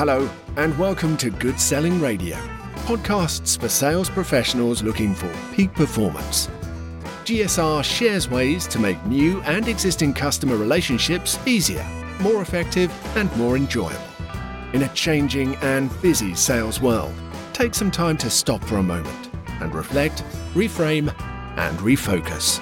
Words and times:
Hello, 0.00 0.30
and 0.56 0.78
welcome 0.78 1.14
to 1.18 1.28
Good 1.28 1.60
Selling 1.60 2.00
Radio, 2.00 2.38
podcasts 2.86 3.60
for 3.60 3.68
sales 3.68 4.08
professionals 4.08 4.82
looking 4.82 5.14
for 5.14 5.30
peak 5.54 5.74
performance. 5.74 6.48
GSR 7.26 7.84
shares 7.84 8.30
ways 8.30 8.66
to 8.68 8.78
make 8.78 9.04
new 9.04 9.42
and 9.42 9.68
existing 9.68 10.14
customer 10.14 10.56
relationships 10.56 11.38
easier, 11.44 11.86
more 12.18 12.40
effective, 12.40 12.90
and 13.14 13.30
more 13.36 13.58
enjoyable. 13.58 14.00
In 14.72 14.84
a 14.84 14.88
changing 14.94 15.56
and 15.56 15.90
busy 16.00 16.34
sales 16.34 16.80
world, 16.80 17.12
take 17.52 17.74
some 17.74 17.90
time 17.90 18.16
to 18.16 18.30
stop 18.30 18.64
for 18.64 18.78
a 18.78 18.82
moment 18.82 19.28
and 19.60 19.74
reflect, 19.74 20.24
reframe, 20.54 21.14
and 21.58 21.78
refocus. 21.80 22.58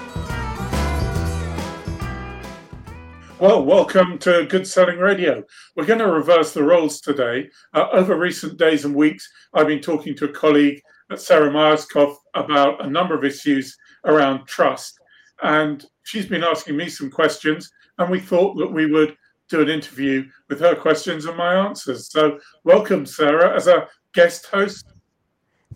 Well, 3.39 3.63
welcome 3.63 4.17
to 4.17 4.45
Good 4.47 4.67
Selling 4.67 4.97
Radio. 4.97 5.45
We're 5.73 5.85
going 5.85 5.99
to 5.99 6.11
reverse 6.11 6.53
the 6.53 6.61
roles 6.61 6.99
today. 6.99 7.49
Uh, 7.73 7.87
over 7.93 8.17
recent 8.17 8.59
days 8.59 8.83
and 8.83 8.93
weeks, 8.93 9.29
I've 9.53 9.67
been 9.67 9.79
talking 9.79 10.13
to 10.17 10.25
a 10.25 10.33
colleague, 10.33 10.81
at 11.09 11.21
Sarah 11.21 11.49
Myerscough, 11.49 12.17
about 12.35 12.83
a 12.83 12.89
number 12.89 13.15
of 13.15 13.23
issues 13.23 13.77
around 14.03 14.45
trust. 14.45 14.99
And 15.41 15.85
she's 16.03 16.25
been 16.25 16.43
asking 16.43 16.75
me 16.75 16.89
some 16.89 17.09
questions, 17.09 17.71
and 17.97 18.11
we 18.11 18.19
thought 18.19 18.57
that 18.57 18.69
we 18.69 18.87
would 18.87 19.15
do 19.47 19.61
an 19.61 19.69
interview 19.69 20.25
with 20.49 20.59
her 20.59 20.75
questions 20.75 21.23
and 21.23 21.37
my 21.37 21.55
answers. 21.55 22.11
So, 22.11 22.39
welcome, 22.65 23.05
Sarah, 23.05 23.55
as 23.55 23.67
a 23.67 23.87
guest 24.13 24.47
host. 24.47 24.85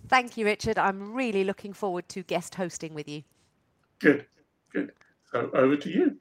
Thank 0.10 0.36
you, 0.36 0.44
Richard. 0.44 0.78
I'm 0.78 1.14
really 1.14 1.46
looking 1.46 1.72
forward 1.72 2.10
to 2.10 2.24
guest 2.24 2.56
hosting 2.56 2.94
with 2.94 3.08
you. 3.08 3.24
Good, 4.00 4.26
good. 4.74 4.92
So, 5.32 5.50
over 5.54 5.78
to 5.78 5.90
you. 5.90 6.18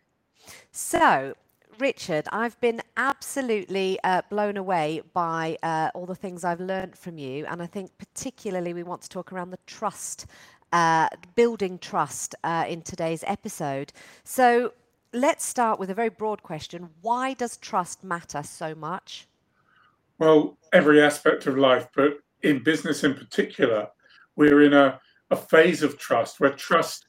So, 0.71 1.35
Richard, 1.79 2.27
I've 2.33 2.61
been 2.61 2.81
absolutely 2.97 3.99
uh, 4.05 4.23
blown 4.31 4.57
away 4.57 5.03
by 5.13 5.57
uh, 5.63 5.91
all 5.95 6.07
the 6.07 6.15
things 6.15 6.45
I've 6.45 6.61
learned 6.61 6.97
from 6.97 7.19
you. 7.19 7.47
And 7.47 7.63
I 7.63 7.67
think, 7.67 7.91
particularly, 7.99 8.75
we 8.75 8.83
want 8.83 9.03
to 9.03 9.09
talk 9.09 9.33
around 9.33 9.51
the 9.51 9.59
trust, 9.67 10.27
uh, 10.73 11.09
building 11.35 11.79
trust 11.79 12.35
uh, 12.45 12.65
in 12.69 12.83
today's 12.83 13.25
episode. 13.27 13.93
So, 14.25 14.73
let's 15.13 15.45
start 15.45 15.79
with 15.79 15.91
a 15.91 15.95
very 15.95 16.09
broad 16.09 16.43
question 16.43 16.89
Why 17.01 17.35
does 17.35 17.57
trust 17.57 18.05
matter 18.05 18.43
so 18.43 18.75
much? 18.75 19.27
Well, 20.19 20.57
every 20.73 21.03
aspect 21.03 21.47
of 21.47 21.59
life, 21.59 21.89
but 21.95 22.19
in 22.43 22.63
business 22.63 23.05
in 23.05 23.15
particular, 23.15 23.89
we're 24.37 24.63
in 24.63 24.73
a, 24.73 25.01
a 25.31 25.37
phase 25.37 25.83
of 25.83 25.99
trust 25.99 26.39
where 26.41 26.53
trust 26.53 27.07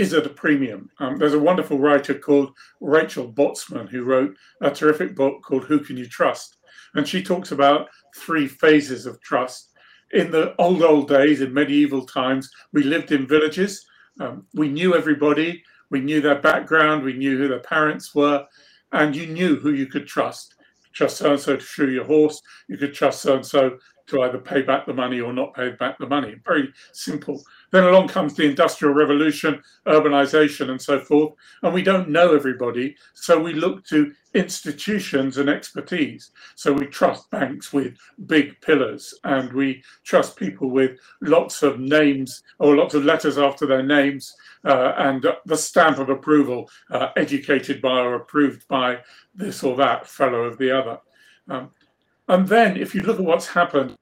is 0.00 0.14
at 0.14 0.24
a 0.24 0.30
premium. 0.30 0.88
Um, 0.98 1.18
there's 1.18 1.34
a 1.34 1.38
wonderful 1.38 1.78
writer 1.78 2.14
called 2.14 2.54
Rachel 2.80 3.30
Botsman 3.30 3.86
who 3.86 4.04
wrote 4.04 4.34
a 4.62 4.70
terrific 4.70 5.14
book 5.14 5.42
called 5.42 5.64
Who 5.64 5.80
Can 5.80 5.98
You 5.98 6.06
Trust? 6.06 6.56
And 6.94 7.06
she 7.06 7.22
talks 7.22 7.52
about 7.52 7.90
three 8.16 8.48
phases 8.48 9.04
of 9.04 9.20
trust. 9.20 9.72
In 10.12 10.30
the 10.30 10.54
old, 10.58 10.82
old 10.82 11.06
days, 11.06 11.42
in 11.42 11.52
medieval 11.52 12.06
times, 12.06 12.50
we 12.72 12.82
lived 12.82 13.12
in 13.12 13.26
villages. 13.26 13.84
Um, 14.18 14.46
we 14.54 14.68
knew 14.70 14.96
everybody, 14.96 15.62
we 15.90 16.00
knew 16.00 16.22
their 16.22 16.40
background, 16.40 17.04
we 17.04 17.12
knew 17.12 17.36
who 17.36 17.48
their 17.48 17.60
parents 17.60 18.14
were, 18.14 18.46
and 18.92 19.14
you 19.14 19.26
knew 19.26 19.56
who 19.56 19.72
you 19.72 19.86
could 19.86 20.06
trust. 20.06 20.54
Trust 20.94 21.18
so 21.18 21.32
and 21.32 21.40
so 21.40 21.56
to 21.56 21.62
shoe 21.62 21.90
your 21.90 22.06
horse, 22.06 22.40
you 22.68 22.78
could 22.78 22.94
trust 22.94 23.20
so 23.20 23.36
and 23.36 23.44
so 23.46 23.78
to 24.10 24.22
either 24.22 24.38
pay 24.38 24.62
back 24.62 24.86
the 24.86 24.94
money 24.94 25.20
or 25.20 25.32
not 25.32 25.54
pay 25.54 25.70
back 25.70 25.98
the 25.98 26.06
money. 26.06 26.36
Very 26.44 26.72
simple. 26.92 27.42
Then 27.70 27.84
along 27.84 28.08
comes 28.08 28.34
the 28.34 28.44
Industrial 28.44 28.92
Revolution, 28.92 29.62
urbanization, 29.86 30.70
and 30.70 30.80
so 30.80 31.00
forth. 31.00 31.34
And 31.62 31.72
we 31.72 31.82
don't 31.82 32.08
know 32.08 32.34
everybody. 32.34 32.96
So 33.14 33.40
we 33.40 33.54
look 33.54 33.84
to 33.86 34.12
institutions 34.34 35.38
and 35.38 35.48
expertise. 35.48 36.30
So 36.56 36.72
we 36.72 36.86
trust 36.86 37.30
banks 37.30 37.72
with 37.72 37.96
big 38.26 38.60
pillars 38.60 39.14
and 39.24 39.52
we 39.52 39.82
trust 40.04 40.36
people 40.36 40.70
with 40.70 40.98
lots 41.20 41.62
of 41.62 41.80
names 41.80 42.42
or 42.58 42.76
lots 42.76 42.94
of 42.94 43.04
letters 43.04 43.38
after 43.38 43.66
their 43.66 43.82
names 43.82 44.34
uh, 44.64 44.92
and 44.98 45.26
the 45.46 45.56
stamp 45.56 45.98
of 45.98 46.10
approval, 46.10 46.68
uh, 46.90 47.08
educated 47.16 47.80
by 47.80 47.98
or 48.00 48.14
approved 48.14 48.66
by 48.68 48.98
this 49.34 49.62
or 49.62 49.76
that 49.76 50.06
fellow 50.06 50.42
of 50.42 50.58
the 50.58 50.70
other. 50.70 50.98
Um, 51.48 51.70
and 52.30 52.48
then 52.48 52.76
if 52.76 52.94
you 52.94 53.02
look 53.02 53.18
at 53.18 53.24
what's 53.24 53.46
happened 53.48 53.94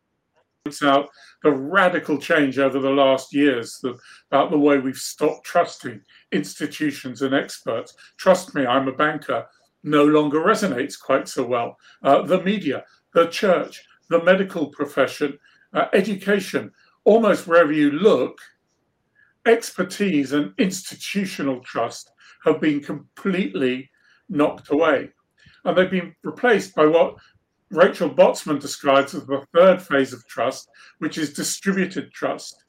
points 0.65 0.83
out 0.83 1.09
the 1.43 1.50
radical 1.50 2.19
change 2.19 2.59
over 2.59 2.78
the 2.78 2.91
last 2.91 3.33
years 3.33 3.78
the, 3.83 3.97
about 4.31 4.50
the 4.50 4.59
way 4.59 4.78
we've 4.78 4.97
stopped 4.97 5.47
trusting 5.47 6.00
institutions 6.33 7.22
and 7.22 7.34
experts. 7.34 7.94
Trust 8.19 8.55
me, 8.55 8.66
I'm 8.66 8.89
a 8.89 8.93
banker, 8.93 9.47
no 9.83 10.05
longer 10.05 10.41
resonates 10.41 11.00
quite 11.00 11.28
so 11.28 11.47
well. 11.47 11.77
Uh, 12.03 12.22
the 12.22 12.43
media, 12.43 12.84
the 13.15 13.28
church, 13.28 13.83
the 14.11 14.22
medical 14.22 14.66
profession, 14.69 15.39
uh, 15.72 15.87
education, 15.93 16.71
almost 17.05 17.47
wherever 17.47 17.72
you 17.72 17.91
look, 17.93 18.39
expertise 19.47 20.33
and 20.33 20.53
institutional 20.59 21.60
trust 21.60 22.10
have 22.45 22.60
been 22.60 22.81
completely 22.81 23.91
knocked 24.28 24.71
away. 24.71 25.10
And 25.65 25.77
they've 25.77 25.91
been 25.91 26.15
replaced 26.22 26.75
by 26.75 26.87
what 26.87 27.16
Rachel 27.70 28.08
Botsman 28.08 28.60
describes 28.60 29.14
as 29.14 29.26
the 29.26 29.44
third 29.54 29.82
phase 29.82 30.12
of 30.12 30.26
trust, 30.26 30.68
which 30.98 31.18
is 31.18 31.34
distributed 31.34 32.12
trust. 32.12 32.64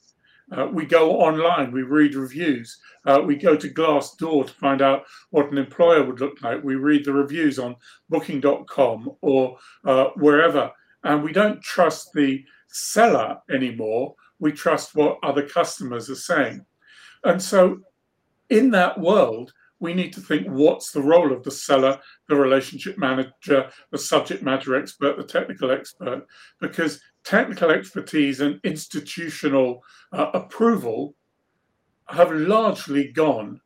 Uh, 0.52 0.68
we 0.72 0.86
go 0.86 1.20
online, 1.20 1.72
we 1.72 1.84
read 1.84 2.16
reviews, 2.16 2.80
uh, 3.06 3.22
we 3.24 3.36
go 3.36 3.56
to 3.56 3.70
Glassdoor 3.70 4.48
to 4.48 4.54
find 4.54 4.82
out 4.82 5.04
what 5.30 5.52
an 5.52 5.60
employer 5.60 6.04
would 6.04 6.20
look 6.20 6.42
like. 6.42 6.64
We 6.64 6.76
read 6.76 7.06
the 7.06 7.14
reviews 7.14 7.60
on 7.60 7.76
booking.com 8.10 9.12
or 9.22 9.58
uh, 9.86 10.06
wherever, 10.16 10.72
and 11.04 11.24
we 11.24 11.34
don't 11.34 11.62
trust 11.62 12.14
the 12.14 12.44
seller 12.68 13.38
anymore. 13.52 14.16
We 14.40 14.52
trust 14.52 14.96
what 14.96 15.20
other 15.22 15.48
customers 15.48 16.10
are 16.10 16.16
saying. 16.16 16.66
And 17.24 17.42
so, 17.42 17.82
in 18.50 18.72
that 18.72 19.00
world, 19.00 19.54
we 19.80 19.94
need 19.94 20.14
to 20.14 20.22
think 20.22 20.48
what's 20.48 20.92
the 20.92 21.02
role 21.02 21.32
of 21.32 21.44
the 21.44 21.52
seller, 21.52 22.00
the 22.28 22.36
relationship 22.36 22.98
manager, 22.98 23.70
the 23.92 23.98
subject 23.98 24.44
matter 24.44 24.76
expert, 24.76 25.18
the 25.18 25.24
technical 25.24 25.72
expert, 25.72 26.26
because 26.60 27.02
technical 27.24 27.72
expertise 27.72 28.42
and 28.42 28.60
institutional 28.64 29.84
uh, 30.12 30.32
approval 30.34 31.16
have 32.08 32.32
largely 32.32 33.12
gone. 33.12 33.62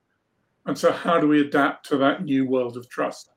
And 0.66 0.78
so, 0.78 0.92
how 0.92 1.20
do 1.20 1.28
we 1.28 1.42
adapt 1.42 1.88
to 1.88 1.98
that 1.98 2.24
new 2.24 2.46
world 2.46 2.78
of 2.78 2.88
trust? 2.90 3.32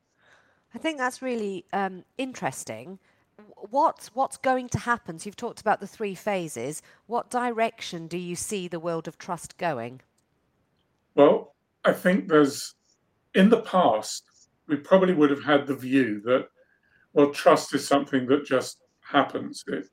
I 0.73 0.77
think 0.77 0.97
that's 0.97 1.21
really 1.21 1.65
um, 1.73 2.03
interesting. 2.17 2.99
What 3.69 4.09
what's 4.13 4.37
going 4.37 4.69
to 4.69 4.79
happen? 4.79 5.19
So 5.19 5.27
you've 5.27 5.35
talked 5.35 5.61
about 5.61 5.79
the 5.79 5.87
three 5.87 6.15
phases. 6.15 6.81
What 7.05 7.29
direction 7.29 8.07
do 8.07 8.17
you 8.17 8.35
see 8.35 8.67
the 8.67 8.79
world 8.79 9.07
of 9.07 9.17
trust 9.17 9.57
going? 9.57 10.01
Well, 11.15 11.53
I 11.87 11.93
think 11.93 12.27
there's, 12.27 12.75
in 13.33 13.49
the 13.49 13.61
past, 13.61 14.25
we 14.67 14.75
probably 14.75 15.13
would 15.13 15.29
have 15.29 15.43
had 15.43 15.65
the 15.65 15.75
view 15.75 16.21
that, 16.25 16.49
well, 17.13 17.29
trust 17.31 17.73
is 17.73 17.87
something 17.87 18.27
that 18.27 18.45
just 18.45 18.83
happens. 18.99 19.63
It 19.67 19.85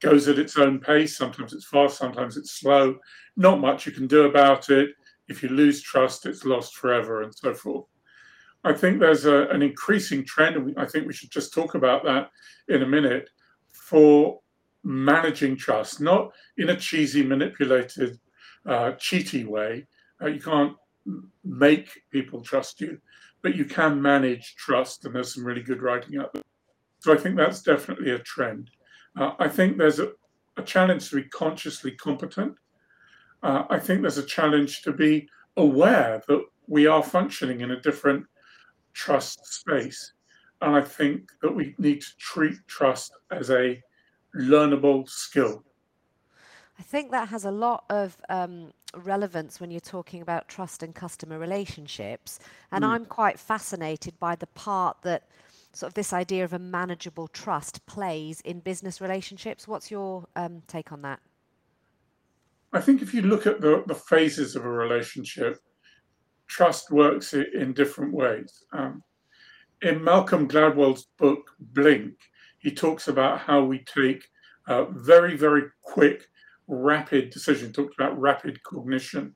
goes 0.00 0.28
at 0.28 0.38
its 0.38 0.58
own 0.58 0.78
pace. 0.78 1.16
Sometimes 1.16 1.54
it's 1.54 1.64
fast, 1.66 1.96
sometimes 1.96 2.36
it's 2.36 2.60
slow. 2.60 2.98
Not 3.36 3.60
much 3.60 3.86
you 3.86 3.92
can 3.92 4.06
do 4.06 4.26
about 4.26 4.68
it. 4.68 4.90
If 5.28 5.42
you 5.42 5.48
lose 5.48 5.80
trust, 5.80 6.26
it's 6.26 6.44
lost 6.44 6.76
forever, 6.76 7.22
and 7.22 7.34
so 7.34 7.54
forth. 7.54 7.86
I 8.64 8.74
think 8.74 9.00
there's 9.00 9.24
a, 9.24 9.48
an 9.48 9.62
increasing 9.62 10.26
trend, 10.26 10.56
and 10.56 10.74
I 10.76 10.84
think 10.84 11.06
we 11.06 11.14
should 11.14 11.30
just 11.30 11.54
talk 11.54 11.74
about 11.74 12.04
that 12.04 12.28
in 12.68 12.82
a 12.82 12.86
minute, 12.86 13.30
for 13.72 14.40
managing 14.84 15.56
trust, 15.56 15.98
not 16.02 16.30
in 16.58 16.68
a 16.68 16.76
cheesy, 16.76 17.22
manipulated, 17.22 18.18
uh, 18.66 18.92
cheaty 18.92 19.46
way. 19.46 19.86
Uh, 20.20 20.26
you 20.26 20.40
can't 20.40 20.76
make 21.44 21.88
people 22.10 22.40
trust 22.40 22.80
you, 22.80 22.98
but 23.42 23.54
you 23.54 23.64
can 23.64 24.00
manage 24.00 24.54
trust, 24.56 25.04
and 25.04 25.14
there's 25.14 25.34
some 25.34 25.44
really 25.44 25.62
good 25.62 25.82
writing 25.82 26.18
out 26.18 26.32
there. 26.32 26.42
So 27.00 27.12
I 27.12 27.16
think 27.16 27.36
that's 27.36 27.62
definitely 27.62 28.10
a 28.10 28.18
trend. 28.18 28.70
Uh, 29.16 29.32
I 29.38 29.48
think 29.48 29.78
there's 29.78 30.00
a, 30.00 30.12
a, 30.56 30.62
challenge 30.62 31.10
to 31.10 31.16
be 31.16 31.24
consciously 31.24 31.92
competent. 31.92 32.56
Uh, 33.42 33.64
I 33.70 33.78
think 33.78 34.02
there's 34.02 34.18
a 34.18 34.26
challenge 34.26 34.82
to 34.82 34.92
be 34.92 35.28
aware 35.56 36.22
that 36.28 36.44
we 36.66 36.86
are 36.86 37.02
functioning 37.02 37.60
in 37.60 37.70
a 37.70 37.80
different 37.80 38.26
trust 38.92 39.46
space. 39.46 40.12
And 40.60 40.74
I 40.74 40.82
think 40.82 41.30
that 41.42 41.54
we 41.54 41.74
need 41.78 42.00
to 42.00 42.16
treat 42.18 42.56
trust 42.66 43.12
as 43.30 43.50
a 43.50 43.80
learnable 44.36 45.08
skill. 45.08 45.64
I 46.78 46.82
think 46.82 47.10
that 47.10 47.28
has 47.28 47.44
a 47.44 47.50
lot 47.50 47.84
of 47.90 48.16
um, 48.28 48.72
relevance 48.96 49.60
when 49.60 49.70
you're 49.70 49.80
talking 49.80 50.22
about 50.22 50.48
trust 50.48 50.82
and 50.82 50.94
customer 50.94 51.38
relationships. 51.38 52.38
And 52.72 52.84
mm. 52.84 52.88
I'm 52.88 53.04
quite 53.04 53.38
fascinated 53.38 54.18
by 54.18 54.34
the 54.36 54.46
part 54.48 54.98
that 55.02 55.24
sort 55.72 55.90
of 55.90 55.94
this 55.94 56.12
idea 56.12 56.44
of 56.44 56.52
a 56.52 56.58
manageable 56.58 57.28
trust 57.28 57.84
plays 57.86 58.40
in 58.42 58.60
business 58.60 59.00
relationships. 59.00 59.68
What's 59.68 59.90
your 59.90 60.26
um, 60.36 60.62
take 60.66 60.92
on 60.92 61.02
that? 61.02 61.20
I 62.72 62.80
think 62.80 63.00
if 63.00 63.14
you 63.14 63.22
look 63.22 63.46
at 63.46 63.60
the, 63.60 63.84
the 63.86 63.94
phases 63.94 64.56
of 64.56 64.64
a 64.64 64.70
relationship, 64.70 65.58
trust 66.48 66.90
works 66.90 67.34
in 67.34 67.72
different 67.72 68.12
ways. 68.12 68.64
Um, 68.72 69.02
in 69.82 70.02
Malcolm 70.02 70.48
Gladwell's 70.48 71.06
book, 71.18 71.50
Blink, 71.60 72.14
he 72.58 72.70
talks 72.70 73.08
about 73.08 73.38
how 73.38 73.62
we 73.62 73.78
take 73.84 74.24
uh, 74.66 74.86
very, 74.86 75.36
very 75.36 75.62
quick, 75.82 76.26
rapid 76.68 77.30
decision, 77.30 77.72
Talks 77.72 77.94
about 77.98 78.18
rapid 78.20 78.62
cognition, 78.62 79.34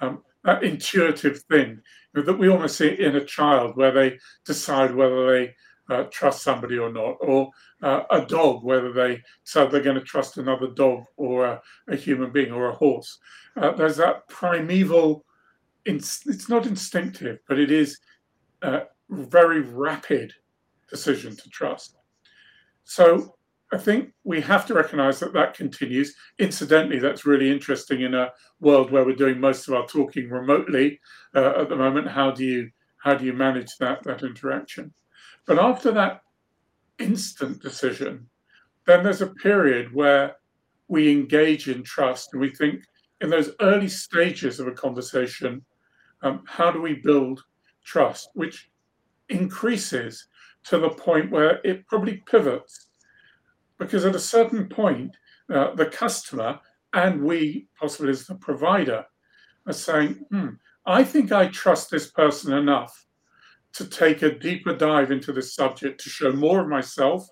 um, 0.00 0.22
that 0.44 0.64
intuitive 0.64 1.42
thing 1.44 1.80
you 2.14 2.20
know, 2.20 2.22
that 2.22 2.38
we 2.38 2.48
almost 2.48 2.76
see 2.76 2.88
in 2.88 3.16
a 3.16 3.24
child 3.24 3.76
where 3.76 3.92
they 3.92 4.18
decide 4.44 4.94
whether 4.94 5.26
they 5.30 5.54
uh, 5.88 6.04
trust 6.04 6.42
somebody 6.42 6.78
or 6.78 6.92
not, 6.92 7.16
or 7.20 7.50
uh, 7.82 8.02
a 8.10 8.24
dog, 8.24 8.64
whether 8.64 8.92
they 8.92 9.20
decide 9.44 9.70
they're 9.70 9.80
going 9.80 9.96
to 9.96 10.02
trust 10.02 10.38
another 10.38 10.68
dog 10.68 11.04
or 11.16 11.44
a, 11.44 11.62
a 11.88 11.96
human 11.96 12.32
being 12.32 12.52
or 12.52 12.68
a 12.68 12.74
horse. 12.74 13.18
Uh, 13.56 13.72
there's 13.72 13.96
that 13.96 14.26
primeval, 14.28 15.24
it's 15.84 16.48
not 16.48 16.66
instinctive, 16.66 17.38
but 17.48 17.58
it 17.58 17.70
is 17.70 17.98
a 18.62 18.82
very 19.10 19.60
rapid 19.60 20.32
decision 20.88 21.36
to 21.36 21.50
trust. 21.50 21.96
So 22.84 23.36
I 23.72 23.78
think 23.78 24.12
we 24.24 24.40
have 24.42 24.66
to 24.66 24.74
recognize 24.74 25.18
that 25.20 25.32
that 25.32 25.54
continues. 25.54 26.14
Incidentally, 26.38 26.98
that's 26.98 27.24
really 27.24 27.50
interesting 27.50 28.02
in 28.02 28.14
a 28.14 28.30
world 28.60 28.90
where 28.90 29.04
we're 29.04 29.16
doing 29.16 29.40
most 29.40 29.66
of 29.66 29.74
our 29.74 29.86
talking 29.86 30.28
remotely 30.28 31.00
uh, 31.34 31.54
at 31.62 31.68
the 31.70 31.76
moment. 31.76 32.08
How 32.08 32.30
do 32.30 32.44
you 32.44 32.70
how 32.98 33.14
do 33.14 33.24
you 33.24 33.32
manage 33.32 33.76
that 33.78 34.02
that 34.04 34.22
interaction? 34.22 34.92
But 35.46 35.58
after 35.58 35.90
that 35.92 36.22
instant 36.98 37.62
decision, 37.62 38.28
then 38.86 39.02
there's 39.02 39.22
a 39.22 39.34
period 39.34 39.92
where 39.94 40.36
we 40.88 41.10
engage 41.10 41.68
in 41.68 41.82
trust 41.82 42.30
and 42.32 42.40
we 42.40 42.50
think 42.50 42.84
in 43.22 43.30
those 43.30 43.50
early 43.60 43.88
stages 43.88 44.60
of 44.60 44.66
a 44.66 44.72
conversation, 44.72 45.64
um, 46.22 46.42
how 46.46 46.70
do 46.70 46.82
we 46.82 46.94
build 46.94 47.42
trust, 47.84 48.28
which 48.34 48.70
increases 49.28 50.26
to 50.64 50.78
the 50.78 50.90
point 50.90 51.30
where 51.30 51.60
it 51.64 51.86
probably 51.86 52.22
pivots. 52.26 52.88
Because 53.82 54.04
at 54.04 54.14
a 54.14 54.20
certain 54.20 54.68
point, 54.68 55.16
uh, 55.52 55.74
the 55.74 55.86
customer 55.86 56.60
and 56.92 57.22
we, 57.22 57.68
possibly 57.78 58.10
as 58.10 58.26
the 58.26 58.34
provider, 58.34 59.04
are 59.66 59.72
saying, 59.72 60.24
hmm, 60.30 60.48
I 60.86 61.04
think 61.04 61.32
I 61.32 61.48
trust 61.48 61.90
this 61.90 62.10
person 62.10 62.52
enough 62.52 63.06
to 63.74 63.86
take 63.86 64.22
a 64.22 64.38
deeper 64.38 64.74
dive 64.74 65.10
into 65.10 65.32
this 65.32 65.54
subject, 65.54 66.00
to 66.02 66.10
show 66.10 66.32
more 66.32 66.60
of 66.60 66.68
myself, 66.68 67.26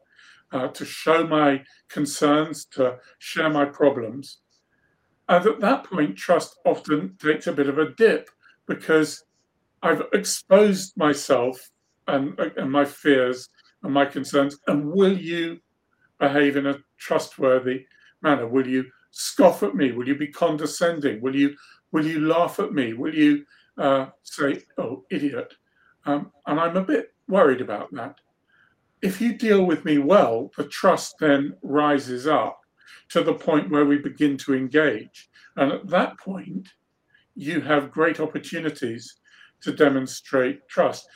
uh, 0.53 0.69
to 0.69 0.85
show 0.85 1.27
my 1.27 1.63
concerns, 1.89 2.65
to 2.65 2.97
share 3.19 3.51
my 3.51 3.65
problems. 3.65 4.39
And 5.29 5.47
at 5.47 5.61
that 5.61 5.85
point, 5.85 6.17
trust 6.17 6.59
often 6.65 7.17
takes 7.21 7.47
a 7.47 7.53
bit 7.53 7.69
of 7.69 7.79
a 7.79 7.91
dip 7.91 8.31
because 8.67 9.25
I've 9.83 10.03
exposed 10.13 10.97
myself 10.97 11.71
and, 12.09 12.39
and 12.57 12.71
my 12.71 12.85
fears 12.85 13.49
and 13.83 13.95
my 13.95 14.07
concerns. 14.07 14.59
And 14.67 14.91
will 14.91 15.17
you 15.17 15.61
behave 16.21 16.57
in 16.57 16.67
a 16.67 16.79
trustworthy 16.99 17.87
manner? 18.23 18.47
Will 18.47 18.67
you 18.67 18.85
scoff 19.11 19.63
at 19.63 19.75
me? 19.75 19.91
Will 19.93 20.07
you 20.07 20.15
be 20.15 20.29
condescending? 20.29 21.21
Will 21.21 21.35
you 21.35 21.57
will 21.93 22.07
you 22.07 22.21
laugh 22.21 22.61
at 22.61 22.73
me? 22.73 22.93
Will 22.93 23.15
you 23.15 23.45
uh, 23.77 24.07
say, 24.23 24.63
"Oh, 24.79 25.05
idiot"? 25.11 25.55
Um, 26.07 26.31
and 26.47 26.61
I'm 26.61 26.77
a 26.77 26.85
bit 26.85 27.13
worried 27.29 27.61
about 27.61 27.93
that. 27.95 28.17
If 29.03 29.21
you 29.21 29.37
deal 29.37 29.65
with 29.65 29.85
me 29.85 29.99
well, 29.99 30.51
the 30.57 30.65
trust 30.65 31.17
then 31.19 31.57
rises 31.63 32.27
up 32.27 32.61
to 33.09 33.23
the 33.23 33.35
point 33.35 33.71
where 33.71 33.87
we 33.87 33.99
begin 33.99 34.37
to 34.39 34.55
engage. 34.55 35.29
And 35.57 35.73
at 35.73 35.89
that 35.89 36.19
point, 36.19 36.69
you 37.35 37.61
have 37.61 37.91
great 37.91 38.21
opportunities 38.21 39.17
to 39.63 39.73
demonstrate 39.73 40.69
trust. 40.69 41.07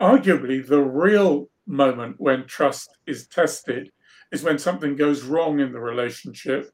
Arguably, 0.00 0.66
the 0.66 0.80
real 0.80 1.48
moment 1.66 2.16
when 2.18 2.46
trust 2.46 2.96
is 3.06 3.26
tested 3.26 3.90
is 4.34 4.42
when 4.42 4.58
something 4.58 4.96
goes 4.96 5.22
wrong 5.22 5.60
in 5.60 5.72
the 5.72 5.80
relationship 5.80 6.70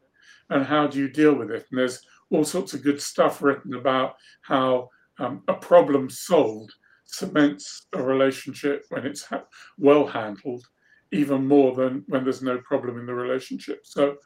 and 0.49 0.65
how 0.65 0.87
do 0.87 0.99
you 0.99 1.09
deal 1.09 1.35
with 1.35 1.51
it. 1.51 1.67
And 1.71 1.79
there's 1.79 2.01
all 2.31 2.45
sorts 2.45 2.73
of 2.73 2.83
good 2.83 3.01
stuff 3.01 3.43
written 3.43 3.75
about 3.75 4.15
how 4.41 4.89
um, 5.19 5.43
a 5.47 5.55
problem 5.55 6.09
solved 6.09 6.73
cements 7.05 7.87
a 7.93 8.03
relationship 8.03 8.85
when 8.89 9.05
it's 9.05 9.23
ha- 9.23 9.45
well 9.77 10.07
handled 10.07 10.65
even 11.13 11.47
more 11.47 11.75
than 11.75 12.03
when 12.07 12.25
there's 12.25 12.43
no 12.43 12.59
problem 12.59 12.99
in 12.99 13.05
the 13.05 13.15
relationship. 13.15 13.81
So 13.85 14.17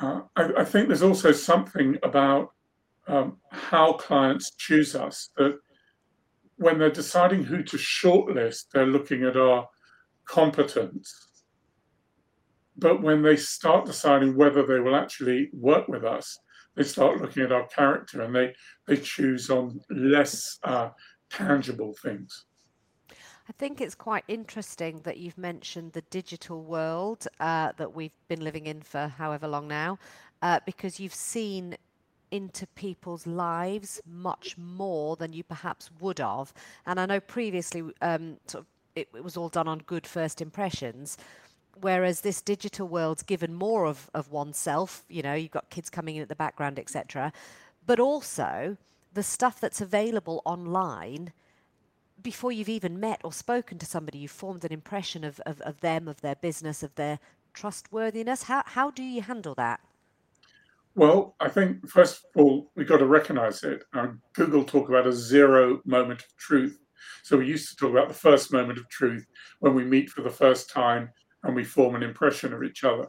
uh, 0.00 0.22
I, 0.36 0.50
I, 0.58 0.64
think 0.64 0.88
there's 0.88 1.02
also 1.02 1.32
something 1.32 1.96
about 2.02 2.50
um, 3.06 3.38
how 3.50 3.94
clients 3.94 4.50
choose 4.56 4.94
us 4.94 5.30
that 5.36 5.58
when 6.56 6.78
they're 6.78 6.90
deciding 6.90 7.44
who 7.44 7.62
to 7.62 7.76
shortlist, 7.76 8.64
they're 8.72 8.86
looking 8.86 9.22
at 9.24 9.36
our 9.36 9.68
competence. 10.24 11.27
But 12.78 13.02
when 13.02 13.22
they 13.22 13.36
start 13.36 13.86
deciding 13.86 14.36
whether 14.36 14.64
they 14.64 14.78
will 14.78 14.94
actually 14.94 15.50
work 15.52 15.88
with 15.88 16.04
us, 16.04 16.38
they 16.76 16.84
start 16.84 17.20
looking 17.20 17.42
at 17.42 17.52
our 17.52 17.66
character 17.66 18.22
and 18.22 18.34
they, 18.34 18.54
they 18.86 18.96
choose 18.96 19.50
on 19.50 19.80
less 19.90 20.58
uh, 20.62 20.90
tangible 21.28 21.94
things. 22.00 22.44
I 23.10 23.52
think 23.58 23.80
it's 23.80 23.94
quite 23.94 24.24
interesting 24.28 25.00
that 25.04 25.16
you've 25.16 25.38
mentioned 25.38 25.92
the 25.92 26.02
digital 26.02 26.62
world 26.62 27.26
uh, 27.40 27.72
that 27.78 27.94
we've 27.94 28.12
been 28.28 28.44
living 28.44 28.66
in 28.66 28.82
for 28.82 29.08
however 29.08 29.48
long 29.48 29.66
now, 29.66 29.98
uh, 30.42 30.60
because 30.64 31.00
you've 31.00 31.14
seen 31.14 31.76
into 32.30 32.66
people's 32.68 33.26
lives 33.26 34.00
much 34.06 34.56
more 34.58 35.16
than 35.16 35.32
you 35.32 35.42
perhaps 35.42 35.90
would 35.98 36.18
have. 36.18 36.52
And 36.86 37.00
I 37.00 37.06
know 37.06 37.20
previously, 37.20 37.82
um, 38.02 38.36
sort 38.46 38.62
of, 38.62 38.66
it, 38.94 39.08
it 39.14 39.24
was 39.24 39.36
all 39.36 39.48
done 39.48 39.66
on 39.66 39.78
good 39.78 40.06
first 40.06 40.42
impressions 40.42 41.16
whereas 41.80 42.20
this 42.20 42.40
digital 42.40 42.88
world's 42.88 43.22
given 43.22 43.54
more 43.54 43.86
of, 43.86 44.10
of 44.14 44.30
oneself 44.30 45.04
you 45.08 45.22
know 45.22 45.34
you've 45.34 45.50
got 45.50 45.70
kids 45.70 45.90
coming 45.90 46.16
in 46.16 46.22
at 46.22 46.28
the 46.28 46.36
background 46.36 46.78
etc 46.78 47.32
but 47.86 47.98
also 47.98 48.76
the 49.14 49.22
stuff 49.22 49.60
that's 49.60 49.80
available 49.80 50.42
online 50.44 51.32
before 52.22 52.52
you've 52.52 52.68
even 52.68 52.98
met 52.98 53.20
or 53.24 53.32
spoken 53.32 53.78
to 53.78 53.86
somebody, 53.86 54.18
you've 54.18 54.30
formed 54.30 54.64
an 54.64 54.72
impression 54.72 55.24
of, 55.24 55.40
of, 55.40 55.60
of 55.62 55.80
them, 55.80 56.08
of 56.08 56.20
their 56.20 56.34
business, 56.36 56.82
of 56.82 56.94
their 56.96 57.18
trustworthiness. 57.54 58.44
How, 58.44 58.62
how 58.66 58.90
do 58.90 59.02
you 59.02 59.22
handle 59.22 59.54
that? 59.54 59.80
Well, 60.94 61.36
I 61.38 61.48
think 61.48 61.88
first 61.88 62.24
of 62.24 62.42
all, 62.42 62.72
we've 62.74 62.88
got 62.88 62.98
to 62.98 63.06
recognize 63.06 63.62
it. 63.62 63.84
Uh, 63.94 64.08
Google 64.32 64.64
talk 64.64 64.88
about 64.88 65.06
a 65.06 65.12
zero 65.12 65.80
moment 65.84 66.20
of 66.20 66.36
truth. 66.36 66.78
So 67.22 67.36
we 67.36 67.46
used 67.46 67.68
to 67.70 67.76
talk 67.76 67.90
about 67.90 68.08
the 68.08 68.14
first 68.14 68.52
moment 68.52 68.78
of 68.78 68.88
truth 68.88 69.24
when 69.60 69.74
we 69.74 69.84
meet 69.84 70.10
for 70.10 70.22
the 70.22 70.30
first 70.30 70.70
time 70.70 71.10
and 71.44 71.54
we 71.54 71.64
form 71.64 71.94
an 71.94 72.02
impression 72.02 72.52
of 72.52 72.62
each 72.62 72.84
other. 72.84 73.08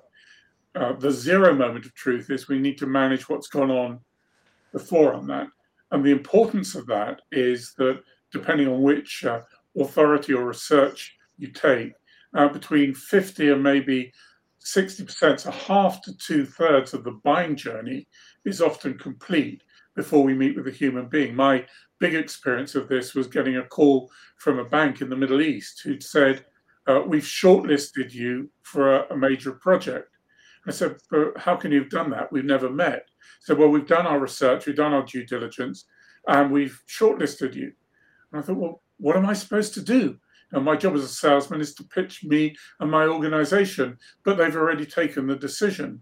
Uh, 0.76 0.94
the 0.94 1.12
zero 1.12 1.54
moment 1.54 1.86
of 1.86 1.94
truth 1.96 2.30
is 2.30 2.48
we 2.48 2.60
need 2.60 2.78
to 2.78 2.86
manage 2.86 3.28
what's 3.28 3.48
gone 3.48 3.72
on 3.72 4.00
before 4.72 5.14
on 5.14 5.28
that. 5.28 5.48
And 5.92 6.04
the 6.04 6.12
importance 6.12 6.76
of 6.76 6.86
that 6.88 7.22
is 7.32 7.74
that 7.78 8.02
depending 8.32 8.68
on 8.68 8.82
which 8.82 9.26
uh, 9.26 9.42
authority 9.78 10.34
or 10.34 10.46
research 10.46 11.16
you 11.38 11.48
take, 11.52 11.94
uh, 12.36 12.48
between 12.48 12.94
50 12.94 13.50
and 13.50 13.64
maybe 13.64 14.12
60%, 14.64 15.40
so 15.40 15.52
half 15.52 16.02
to 16.04 16.16
two 16.18 16.46
thirds 16.46 16.94
of 16.94 17.04
the 17.04 17.20
buying 17.24 17.56
journey 17.56 18.08
is 18.46 18.62
often 18.62 18.98
complete 18.98 19.64
before 19.96 20.24
we 20.24 20.34
meet 20.34 20.56
with 20.56 20.68
a 20.68 20.72
human 20.72 21.08
being. 21.08 21.36
My 21.36 21.66
big 22.00 22.14
experience 22.14 22.76
of 22.76 22.88
this 22.88 23.16
was 23.16 23.28
getting 23.28 23.58
a 23.58 23.66
call 23.66 24.12
from 24.38 24.60
a 24.60 24.66
bank 24.66 25.02
in 25.02 25.10
the 25.10 25.16
Middle 25.16 25.42
East 25.42 25.82
who'd 25.84 26.04
said, 26.04 26.46
uh, 26.90 27.02
We've 27.06 27.24
shortlisted 27.24 28.14
you 28.14 28.50
for 28.64 28.96
a, 28.96 29.14
a 29.14 29.18
major 29.18 29.54
project. 29.54 30.10
I 30.68 30.72
said, 30.72 30.98
How 31.38 31.56
can 31.56 31.72
you 31.72 31.82
have 31.82 31.90
done 31.90 32.10
that? 32.12 32.32
We've 32.32 32.46
never 32.46 32.70
met. 32.70 33.06
So, 33.42 33.56
well, 33.56 33.70
we've 33.70 33.88
done 33.88 34.06
our 34.06 34.20
research, 34.20 34.66
we've 34.66 34.76
done 34.76 34.94
our 34.94 35.04
due 35.04 35.26
diligence, 35.26 35.86
and 36.28 36.52
we've 36.52 36.82
shortlisted 36.88 37.56
you. 37.56 37.72
And 38.32 38.42
I 38.42 38.44
thought, 38.44 38.58
well, 38.58 38.82
what 38.98 39.16
am 39.16 39.26
I 39.26 39.34
supposed 39.34 39.74
to 39.76 39.82
do? 39.82 40.18
And 40.52 40.66
my 40.66 40.76
job 40.76 40.96
as 40.96 41.04
a 41.04 41.08
salesman 41.08 41.62
is 41.62 41.74
to 41.76 41.84
pitch 41.84 42.24
me 42.24 42.56
and 42.80 42.90
my 42.92 43.06
organization, 43.06 43.98
but 44.24 44.38
they've 44.38 44.56
already 44.56 44.86
taken 44.86 45.28
the 45.28 45.36
decision. 45.36 46.02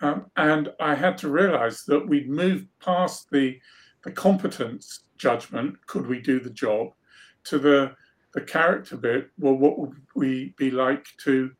Um, 0.00 0.26
and 0.36 0.70
I 0.78 0.94
had 0.94 1.16
to 1.18 1.28
realize 1.28 1.84
that 1.86 2.06
we'd 2.06 2.28
moved 2.28 2.66
past 2.80 3.28
the, 3.30 3.58
the 4.04 4.12
competence 4.12 5.04
judgment, 5.16 5.76
could 5.86 6.06
we 6.06 6.20
do 6.20 6.38
the 6.38 6.50
job, 6.50 6.88
to 7.44 7.58
the, 7.58 7.94
the 8.34 8.40
character 8.40 8.96
bit, 8.96 9.30
well, 9.38 9.54
what 9.54 9.78
would 9.78 9.94
we 10.14 10.54
be 10.58 10.70
like 10.70 11.06
to, 11.24 11.50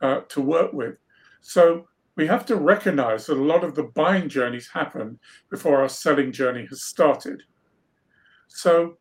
uh, 0.00 0.20
to 0.28 0.40
work 0.40 0.72
with? 0.72 0.96
So 1.40 1.86
we 2.16 2.26
have 2.26 2.46
to 2.46 2.56
recognize 2.56 3.26
that 3.26 3.36
a 3.36 3.42
lot 3.42 3.62
of 3.62 3.74
the 3.74 3.84
buying 3.94 4.28
journeys 4.28 4.68
happen 4.72 5.18
before 5.50 5.82
our 5.82 5.88
selling 5.88 6.32
journey 6.32 6.66
has 6.70 6.82
started. 6.82 7.42
So, 8.48 8.96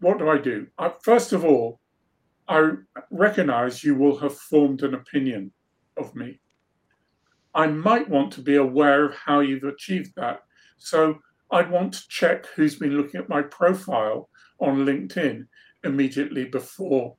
what 0.00 0.18
do 0.18 0.28
I 0.28 0.38
do? 0.38 0.68
I, 0.78 0.92
first 1.02 1.32
of 1.32 1.44
all, 1.44 1.80
I 2.48 2.70
recognize 3.10 3.82
you 3.82 3.96
will 3.96 4.18
have 4.18 4.36
formed 4.36 4.82
an 4.82 4.94
opinion 4.94 5.52
of 5.96 6.14
me. 6.14 6.40
I 7.54 7.66
might 7.66 8.08
want 8.08 8.32
to 8.34 8.42
be 8.42 8.56
aware 8.56 9.06
of 9.06 9.14
how 9.14 9.40
you've 9.40 9.64
achieved 9.64 10.12
that. 10.16 10.42
So, 10.78 11.18
I'd 11.50 11.70
want 11.70 11.94
to 11.94 12.08
check 12.08 12.46
who's 12.54 12.76
been 12.76 12.96
looking 12.96 13.20
at 13.20 13.28
my 13.28 13.42
profile 13.42 14.28
on 14.60 14.84
LinkedIn 14.84 15.46
immediately 15.84 16.44
before 16.44 17.16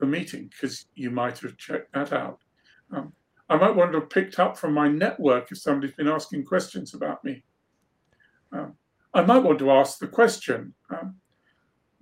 the 0.00 0.06
meeting 0.06 0.50
because 0.50 0.86
you 0.94 1.10
might 1.10 1.38
have 1.38 1.56
checked 1.56 1.92
that 1.94 2.12
out. 2.12 2.40
Um, 2.92 3.12
I 3.48 3.56
might 3.56 3.76
want 3.76 3.92
to 3.92 4.00
have 4.00 4.10
picked 4.10 4.38
up 4.38 4.56
from 4.56 4.72
my 4.72 4.88
network 4.88 5.52
if 5.52 5.58
somebody's 5.58 5.94
been 5.94 6.08
asking 6.08 6.44
questions 6.44 6.94
about 6.94 7.22
me. 7.24 7.44
Um, 8.52 8.74
I 9.14 9.22
might 9.22 9.42
want 9.42 9.58
to 9.58 9.70
ask 9.70 9.98
the 9.98 10.08
question 10.08 10.74
um, 10.90 11.16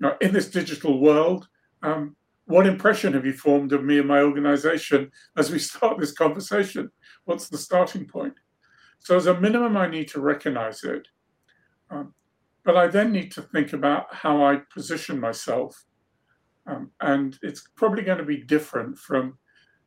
now, 0.00 0.16
in 0.20 0.32
this 0.32 0.49
digital 0.49 0.99
world, 0.99 1.47
um, 1.82 2.16
what 2.47 2.66
impression 2.66 3.12
have 3.12 3.26
you 3.26 3.35
formed 3.35 3.73
of 3.73 3.85
me 3.85 3.99
and 3.99 4.09
my 4.09 4.23
organization 4.23 5.11
as 5.37 5.50
we 5.50 5.59
start 5.70 5.99
this 5.99 6.12
conversation? 6.12 6.90
What's 7.26 7.49
the 7.49 7.59
starting 7.59 8.06
point? 8.06 8.35
So, 8.99 9.16
as 9.16 9.26
a 9.26 9.38
minimum, 9.38 9.76
I 9.76 9.88
need 9.88 10.09
to 10.09 10.20
recognize 10.20 10.82
it. 10.82 11.06
Um, 11.90 12.14
but 12.64 12.76
I 12.76 12.86
then 12.86 13.12
need 13.12 13.32
to 13.32 13.42
think 13.42 13.72
about 13.72 14.14
how 14.14 14.44
I 14.44 14.62
position 14.72 15.18
myself. 15.18 15.84
Um, 16.66 16.90
and 17.00 17.38
it's 17.42 17.64
probably 17.76 18.02
going 18.02 18.18
to 18.18 18.24
be 18.24 18.42
different 18.42 18.98
from 18.98 19.38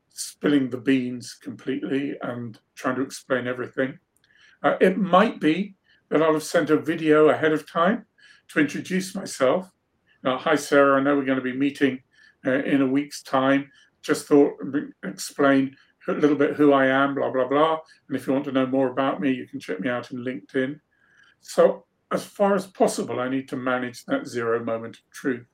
spilling 0.09 0.69
the 0.69 0.77
beans 0.77 1.35
completely 1.41 2.15
and 2.21 2.59
trying 2.75 2.95
to 2.95 3.01
explain 3.01 3.47
everything. 3.47 3.99
Uh, 4.61 4.75
it 4.81 4.97
might 4.97 5.39
be 5.39 5.75
that 6.09 6.21
I'll 6.21 6.33
have 6.33 6.43
sent 6.43 6.69
a 6.69 6.77
video 6.77 7.29
ahead 7.29 7.51
of 7.51 7.69
time 7.69 8.05
to 8.49 8.59
introduce 8.59 9.15
myself. 9.15 9.69
Hi, 10.25 10.55
Sarah. 10.55 10.99
I 10.99 11.03
know 11.03 11.15
we're 11.15 11.25
going 11.25 11.37
to 11.37 11.43
be 11.43 11.53
meeting 11.53 12.01
uh, 12.45 12.63
in 12.63 12.81
a 12.81 12.87
week's 12.87 13.21
time. 13.23 13.69
Just 14.01 14.27
thought, 14.27 14.53
explain 15.03 15.75
a 16.07 16.13
little 16.13 16.35
bit 16.35 16.55
who 16.55 16.73
I 16.73 16.87
am, 16.87 17.15
blah, 17.15 17.31
blah, 17.31 17.47
blah. 17.47 17.79
And 18.07 18.15
if 18.15 18.27
you 18.27 18.33
want 18.33 18.45
to 18.45 18.51
know 18.51 18.65
more 18.65 18.89
about 18.89 19.19
me, 19.19 19.31
you 19.31 19.47
can 19.47 19.59
check 19.59 19.79
me 19.79 19.89
out 19.89 20.11
in 20.11 20.19
LinkedIn. 20.19 20.79
So, 21.41 21.85
as 22.13 22.25
far 22.25 22.55
as 22.55 22.67
possible, 22.67 23.19
I 23.19 23.29
need 23.29 23.47
to 23.49 23.55
manage 23.55 24.05
that 24.05 24.27
zero 24.27 24.63
moment 24.63 24.97
of 24.97 25.09
truth. 25.11 25.45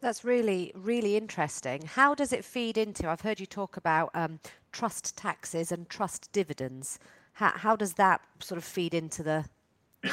That's 0.00 0.24
really, 0.24 0.70
really 0.74 1.16
interesting. 1.16 1.82
How 1.86 2.14
does 2.14 2.32
it 2.32 2.44
feed 2.44 2.76
into? 2.76 3.08
I've 3.08 3.22
heard 3.22 3.40
you 3.40 3.46
talk 3.46 3.76
about 3.76 4.10
um, 4.14 4.38
trust 4.70 5.16
taxes 5.16 5.72
and 5.72 5.88
trust 5.88 6.30
dividends. 6.32 6.98
How, 7.32 7.52
how 7.56 7.74
does 7.74 7.94
that 7.94 8.20
sort 8.40 8.58
of 8.58 8.64
feed 8.64 8.92
into 8.92 9.22
the 9.22 9.46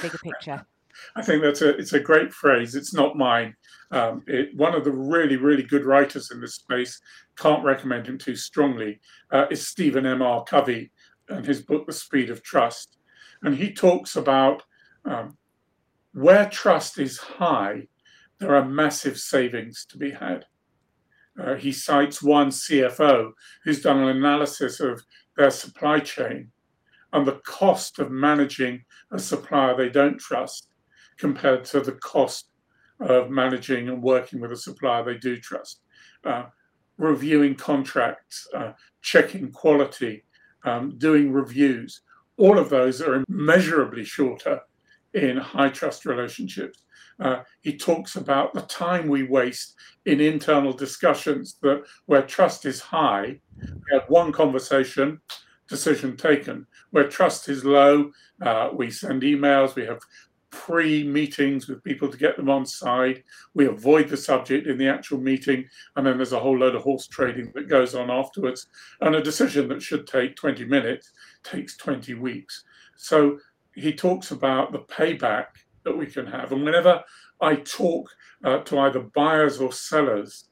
bigger 0.01 0.17
picture? 0.17 0.65
I 1.15 1.21
think 1.21 1.41
that's 1.41 1.61
a 1.61 1.69
it's 1.69 1.93
a 1.93 1.99
great 1.99 2.33
phrase. 2.33 2.75
It's 2.75 2.93
not 2.93 3.15
mine. 3.15 3.55
Um, 3.91 4.23
it, 4.27 4.55
one 4.55 4.75
of 4.75 4.83
the 4.83 4.91
really 4.91 5.37
really 5.37 5.63
good 5.63 5.85
writers 5.85 6.31
in 6.31 6.41
this 6.41 6.55
space 6.55 6.99
can't 7.37 7.63
recommend 7.63 8.07
him 8.07 8.17
too 8.17 8.35
strongly. 8.35 8.99
Uh, 9.31 9.45
is 9.49 9.67
Stephen 9.67 10.05
M. 10.05 10.21
R. 10.21 10.43
Covey 10.43 10.91
and 11.29 11.45
his 11.45 11.61
book 11.61 11.85
The 11.85 11.93
Speed 11.93 12.29
of 12.29 12.43
Trust, 12.43 12.97
and 13.43 13.55
he 13.55 13.73
talks 13.73 14.15
about 14.15 14.63
um, 15.05 15.37
where 16.13 16.49
trust 16.49 16.99
is 16.99 17.17
high, 17.17 17.87
there 18.39 18.55
are 18.55 18.65
massive 18.65 19.17
savings 19.17 19.85
to 19.89 19.97
be 19.97 20.11
had. 20.11 20.45
Uh, 21.39 21.55
he 21.55 21.71
cites 21.71 22.21
one 22.21 22.49
CFO 22.49 23.31
who's 23.63 23.81
done 23.81 23.99
an 23.99 24.17
analysis 24.17 24.79
of 24.79 25.01
their 25.37 25.51
supply 25.51 25.99
chain 25.99 26.51
and 27.13 27.25
the 27.25 27.39
cost 27.45 27.99
of 27.99 28.11
managing 28.11 28.83
a 29.11 29.19
supplier 29.19 29.75
they 29.75 29.89
don't 29.89 30.19
trust 30.19 30.67
compared 31.17 31.63
to 31.65 31.79
the 31.79 31.93
cost 31.93 32.49
of 32.99 33.29
managing 33.29 33.89
and 33.89 34.01
working 34.01 34.39
with 34.39 34.51
a 34.51 34.57
supplier 34.57 35.03
they 35.03 35.17
do 35.17 35.37
trust. 35.37 35.81
Uh, 36.23 36.45
reviewing 36.97 37.55
contracts, 37.55 38.47
uh, 38.55 38.73
checking 39.01 39.51
quality, 39.51 40.23
um, 40.65 40.97
doing 40.97 41.31
reviews, 41.31 42.01
all 42.41 42.57
of 42.57 42.69
those 42.69 43.01
are 43.01 43.23
immeasurably 43.29 44.03
shorter 44.03 44.59
in 45.13 45.37
high 45.37 45.69
trust 45.69 46.07
relationships. 46.07 46.81
Uh, 47.19 47.43
he 47.61 47.77
talks 47.77 48.15
about 48.15 48.51
the 48.51 48.61
time 48.61 49.07
we 49.07 49.21
waste 49.21 49.75
in 50.07 50.19
internal 50.19 50.73
discussions 50.73 51.59
that 51.61 51.83
where 52.07 52.23
trust 52.23 52.65
is 52.65 52.81
high, 52.81 53.39
we 53.61 53.91
have 53.93 54.05
one 54.07 54.31
conversation, 54.31 55.21
decision 55.69 56.17
taken. 56.17 56.65
Where 56.89 57.07
trust 57.07 57.47
is 57.47 57.63
low, 57.63 58.11
uh, 58.41 58.71
we 58.73 58.89
send 58.89 59.21
emails, 59.21 59.75
we 59.75 59.85
have 59.85 59.99
pre 60.51 61.03
meetings 61.03 61.67
with 61.67 61.83
people 61.83 62.09
to 62.09 62.17
get 62.17 62.37
them 62.37 62.49
on 62.49 62.65
side. 62.65 63.23
We 63.53 63.65
avoid 63.65 64.09
the 64.09 64.17
subject 64.17 64.67
in 64.67 64.77
the 64.77 64.87
actual 64.87 65.19
meeting, 65.19 65.65
and 65.95 66.05
then 66.05 66.17
there's 66.17 66.33
a 66.33 66.39
whole 66.39 66.57
load 66.57 66.75
of 66.75 66.83
horse 66.83 67.07
trading 67.07 67.51
that 67.55 67.69
goes 67.69 67.95
on 67.95 68.11
afterwards. 68.11 68.67
And 68.99 69.15
a 69.15 69.23
decision 69.23 69.67
that 69.69 69.81
should 69.81 70.05
take 70.05 70.35
20 70.35 70.65
minutes 70.65 71.11
takes 71.43 71.75
20 71.77 72.13
weeks. 72.15 72.63
So 72.97 73.39
he 73.73 73.93
talks 73.93 74.31
about 74.31 74.71
the 74.71 74.79
payback 74.79 75.47
that 75.83 75.97
we 75.97 76.05
can 76.05 76.27
have. 76.27 76.51
And 76.51 76.63
whenever 76.63 77.01
I 77.39 77.55
talk 77.55 78.09
uh, 78.43 78.59
to 78.59 78.79
either 78.79 78.99
buyers 78.99 79.59
or 79.59 79.71
sellers 79.71 80.49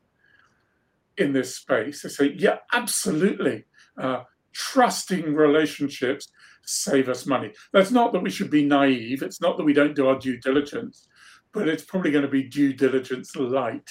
in 1.17 1.33
this 1.33 1.55
space, 1.55 2.01
they 2.01 2.09
say, 2.09 2.33
yeah, 2.37 2.57
absolutely. 2.73 3.65
Uh, 3.97 4.23
trusting 4.53 5.35
relationships 5.35 6.29
save 6.69 7.09
us 7.09 7.25
money. 7.25 7.51
That's 7.73 7.91
not 7.91 8.13
that 8.13 8.21
we 8.21 8.29
should 8.29 8.51
be 8.51 8.65
naive. 8.65 9.23
It's 9.23 9.41
not 9.41 9.57
that 9.57 9.63
we 9.63 9.73
don't 9.73 9.95
do 9.95 10.07
our 10.07 10.19
due 10.19 10.37
diligence, 10.37 11.07
but 11.51 11.67
it's 11.67 11.83
probably 11.83 12.11
going 12.11 12.25
to 12.25 12.31
be 12.31 12.43
due 12.43 12.73
diligence 12.73 13.35
light 13.35 13.89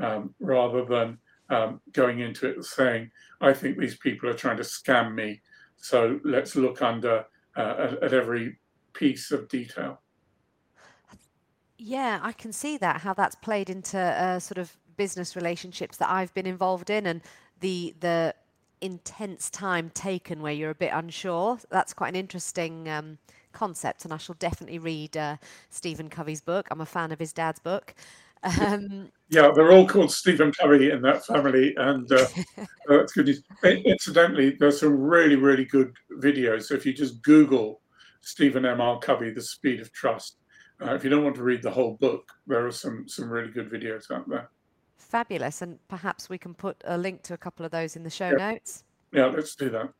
um, 0.00 0.34
rather 0.38 0.84
than 0.84 1.18
um, 1.50 1.80
going 1.92 2.20
into 2.20 2.48
it 2.48 2.64
saying, 2.64 3.10
I 3.40 3.52
think 3.52 3.78
these 3.78 3.96
people 3.96 4.28
are 4.28 4.34
trying 4.34 4.58
to 4.58 4.62
scam 4.62 5.14
me. 5.14 5.40
So 5.76 6.20
let's 6.24 6.56
look 6.56 6.82
under 6.82 7.24
uh, 7.56 7.74
at, 7.78 8.02
at 8.02 8.12
every 8.12 8.58
piece 8.92 9.30
of 9.30 9.48
detail. 9.48 10.02
Yeah, 11.78 12.18
I 12.22 12.32
can 12.32 12.52
see 12.52 12.76
that 12.78 13.00
how 13.00 13.14
that's 13.14 13.36
played 13.36 13.70
into 13.70 13.98
uh, 13.98 14.40
sort 14.40 14.58
of 14.58 14.76
business 14.96 15.36
relationships 15.36 15.96
that 15.98 16.10
I've 16.10 16.34
been 16.34 16.46
involved 16.46 16.90
in, 16.90 17.06
and 17.06 17.22
the 17.60 17.94
the 18.00 18.34
intense 18.80 19.50
time 19.50 19.90
taken 19.90 20.42
where 20.42 20.52
you're 20.52 20.70
a 20.70 20.74
bit 20.74 20.90
unsure. 20.92 21.58
That's 21.70 21.92
quite 21.92 22.08
an 22.08 22.16
interesting 22.16 22.88
um, 22.88 23.18
concept, 23.52 24.04
and 24.04 24.14
I 24.14 24.16
shall 24.16 24.36
definitely 24.38 24.78
read 24.78 25.16
uh, 25.16 25.36
Stephen 25.70 26.08
Covey's 26.08 26.40
book. 26.40 26.68
I'm 26.70 26.80
a 26.80 26.86
fan 26.86 27.12
of 27.12 27.18
his 27.18 27.32
dad's 27.32 27.60
book. 27.60 27.94
Um, 28.60 29.10
yeah, 29.30 29.50
they're 29.54 29.72
all 29.72 29.86
called 29.86 30.12
Stephen 30.12 30.52
Covey 30.52 30.90
in 30.90 31.02
that 31.02 31.26
family, 31.26 31.74
and 31.76 32.10
uh, 32.12 32.26
that's 32.88 33.12
good 33.12 33.26
news. 33.26 33.42
Incidentally, 33.64 34.56
there's 34.58 34.80
some 34.80 34.98
really, 34.98 35.36
really 35.36 35.64
good 35.64 35.92
videos. 36.20 36.64
So 36.64 36.74
if 36.74 36.86
you 36.86 36.92
just 36.92 37.22
Google 37.22 37.80
Stephen 38.20 38.64
M. 38.64 38.80
R. 38.80 38.98
Covey, 38.98 39.30
The 39.30 39.42
Speed 39.42 39.80
of 39.80 39.92
Trust, 39.92 40.38
uh, 40.80 40.94
if 40.94 41.02
you 41.02 41.10
don't 41.10 41.24
want 41.24 41.36
to 41.36 41.42
read 41.42 41.62
the 41.62 41.70
whole 41.70 41.96
book, 42.00 42.28
there 42.46 42.64
are 42.66 42.72
some 42.72 43.08
some 43.08 43.28
really 43.28 43.50
good 43.50 43.70
videos 43.70 44.10
out 44.10 44.28
there. 44.28 44.50
Fabulous. 45.08 45.62
And 45.62 45.78
perhaps 45.88 46.28
we 46.28 46.38
can 46.38 46.54
put 46.54 46.82
a 46.84 46.98
link 46.98 47.22
to 47.24 47.34
a 47.34 47.38
couple 47.38 47.64
of 47.64 47.72
those 47.72 47.96
in 47.96 48.02
the 48.02 48.10
show 48.10 48.30
yeah. 48.30 48.50
notes. 48.52 48.84
Yeah, 49.12 49.26
let's 49.26 49.54
do 49.54 49.70
that. 49.70 49.90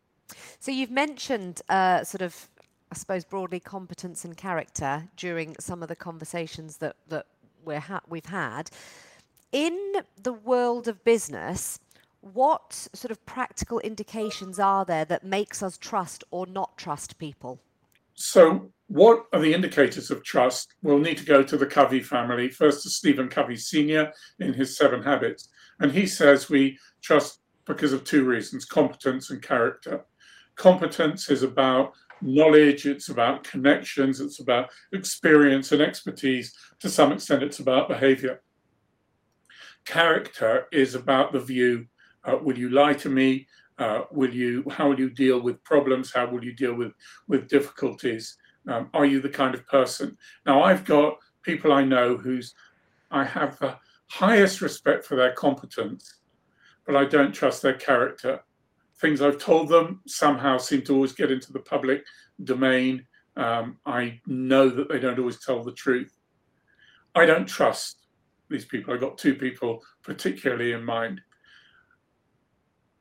So 0.58 0.70
you've 0.70 0.90
mentioned 0.90 1.62
uh, 1.68 2.04
sort 2.04 2.22
of, 2.22 2.48
I 2.92 2.94
suppose, 2.94 3.24
broadly 3.24 3.60
competence 3.60 4.24
and 4.24 4.36
character 4.36 5.08
during 5.16 5.56
some 5.58 5.82
of 5.82 5.88
the 5.88 5.96
conversations 5.96 6.76
that, 6.78 6.96
that 7.08 7.26
we're 7.64 7.80
ha- 7.80 8.02
we've 8.08 8.26
had. 8.26 8.70
In 9.52 10.02
the 10.22 10.34
world 10.34 10.88
of 10.88 11.02
business, 11.04 11.80
what 12.20 12.88
sort 12.92 13.10
of 13.10 13.24
practical 13.24 13.78
indications 13.80 14.58
are 14.58 14.84
there 14.84 15.04
that 15.06 15.24
makes 15.24 15.62
us 15.62 15.78
trust 15.78 16.24
or 16.30 16.46
not 16.46 16.76
trust 16.76 17.18
people? 17.18 17.60
So, 18.14 18.70
what 18.88 19.26
are 19.32 19.40
the 19.40 19.52
indicators 19.52 20.10
of 20.10 20.24
trust? 20.24 20.74
We'll 20.82 20.98
need 20.98 21.18
to 21.18 21.24
go 21.24 21.42
to 21.42 21.56
the 21.56 21.66
Covey 21.66 22.00
family. 22.00 22.48
First 22.48 22.82
to 22.82 22.90
Stephen 22.90 23.28
Covey 23.28 23.56
Sr. 23.56 24.12
in 24.40 24.52
his 24.54 24.76
Seven 24.76 25.02
Habits. 25.02 25.48
And 25.80 25.92
he 25.92 26.06
says 26.06 26.50
we 26.50 26.78
trust 27.02 27.40
because 27.66 27.92
of 27.92 28.04
two 28.04 28.24
reasons 28.24 28.64
competence 28.64 29.30
and 29.30 29.42
character. 29.42 30.04
Competence 30.56 31.30
is 31.30 31.42
about 31.42 31.92
knowledge, 32.20 32.86
it's 32.86 33.10
about 33.10 33.44
connections, 33.44 34.20
it's 34.20 34.40
about 34.40 34.70
experience 34.92 35.70
and 35.70 35.80
expertise. 35.80 36.52
To 36.80 36.88
some 36.88 37.12
extent, 37.12 37.42
it's 37.42 37.60
about 37.60 37.88
behavior. 37.88 38.42
Character 39.84 40.66
is 40.72 40.94
about 40.94 41.32
the 41.32 41.40
view 41.40 41.86
uh, 42.28 42.36
will 42.42 42.58
you 42.58 42.68
lie 42.70 42.94
to 42.94 43.08
me? 43.08 43.46
Uh, 43.78 44.02
will 44.10 44.32
you? 44.32 44.64
How 44.70 44.88
will 44.88 44.98
you 44.98 45.10
deal 45.10 45.40
with 45.40 45.62
problems? 45.64 46.12
How 46.12 46.28
will 46.28 46.44
you 46.44 46.52
deal 46.52 46.74
with 46.74 46.92
with 47.28 47.48
difficulties? 47.48 48.36
Um, 48.68 48.90
are 48.94 49.06
you 49.06 49.20
the 49.20 49.28
kind 49.28 49.54
of 49.54 49.66
person? 49.66 50.16
Now, 50.46 50.62
I've 50.62 50.84
got 50.84 51.16
people 51.42 51.72
I 51.72 51.84
know 51.84 52.16
whose 52.16 52.54
I 53.10 53.24
have 53.24 53.58
the 53.58 53.76
highest 54.10 54.60
respect 54.60 55.04
for 55.04 55.16
their 55.16 55.32
competence, 55.32 56.20
but 56.86 56.94
I 56.96 57.04
don't 57.04 57.32
trust 57.32 57.62
their 57.62 57.74
character. 57.74 58.40
Things 59.00 59.22
I've 59.22 59.38
told 59.38 59.68
them 59.68 60.00
somehow 60.06 60.58
seem 60.58 60.82
to 60.82 60.94
always 60.94 61.12
get 61.12 61.30
into 61.30 61.52
the 61.52 61.60
public 61.60 62.04
domain. 62.44 63.06
Um, 63.36 63.78
I 63.86 64.20
know 64.26 64.68
that 64.68 64.88
they 64.88 64.98
don't 64.98 65.18
always 65.18 65.42
tell 65.44 65.62
the 65.62 65.72
truth. 65.72 66.12
I 67.14 67.24
don't 67.24 67.46
trust 67.46 68.06
these 68.50 68.64
people. 68.64 68.92
I've 68.92 69.00
got 69.00 69.18
two 69.18 69.34
people 69.34 69.82
particularly 70.02 70.72
in 70.72 70.84
mind 70.84 71.20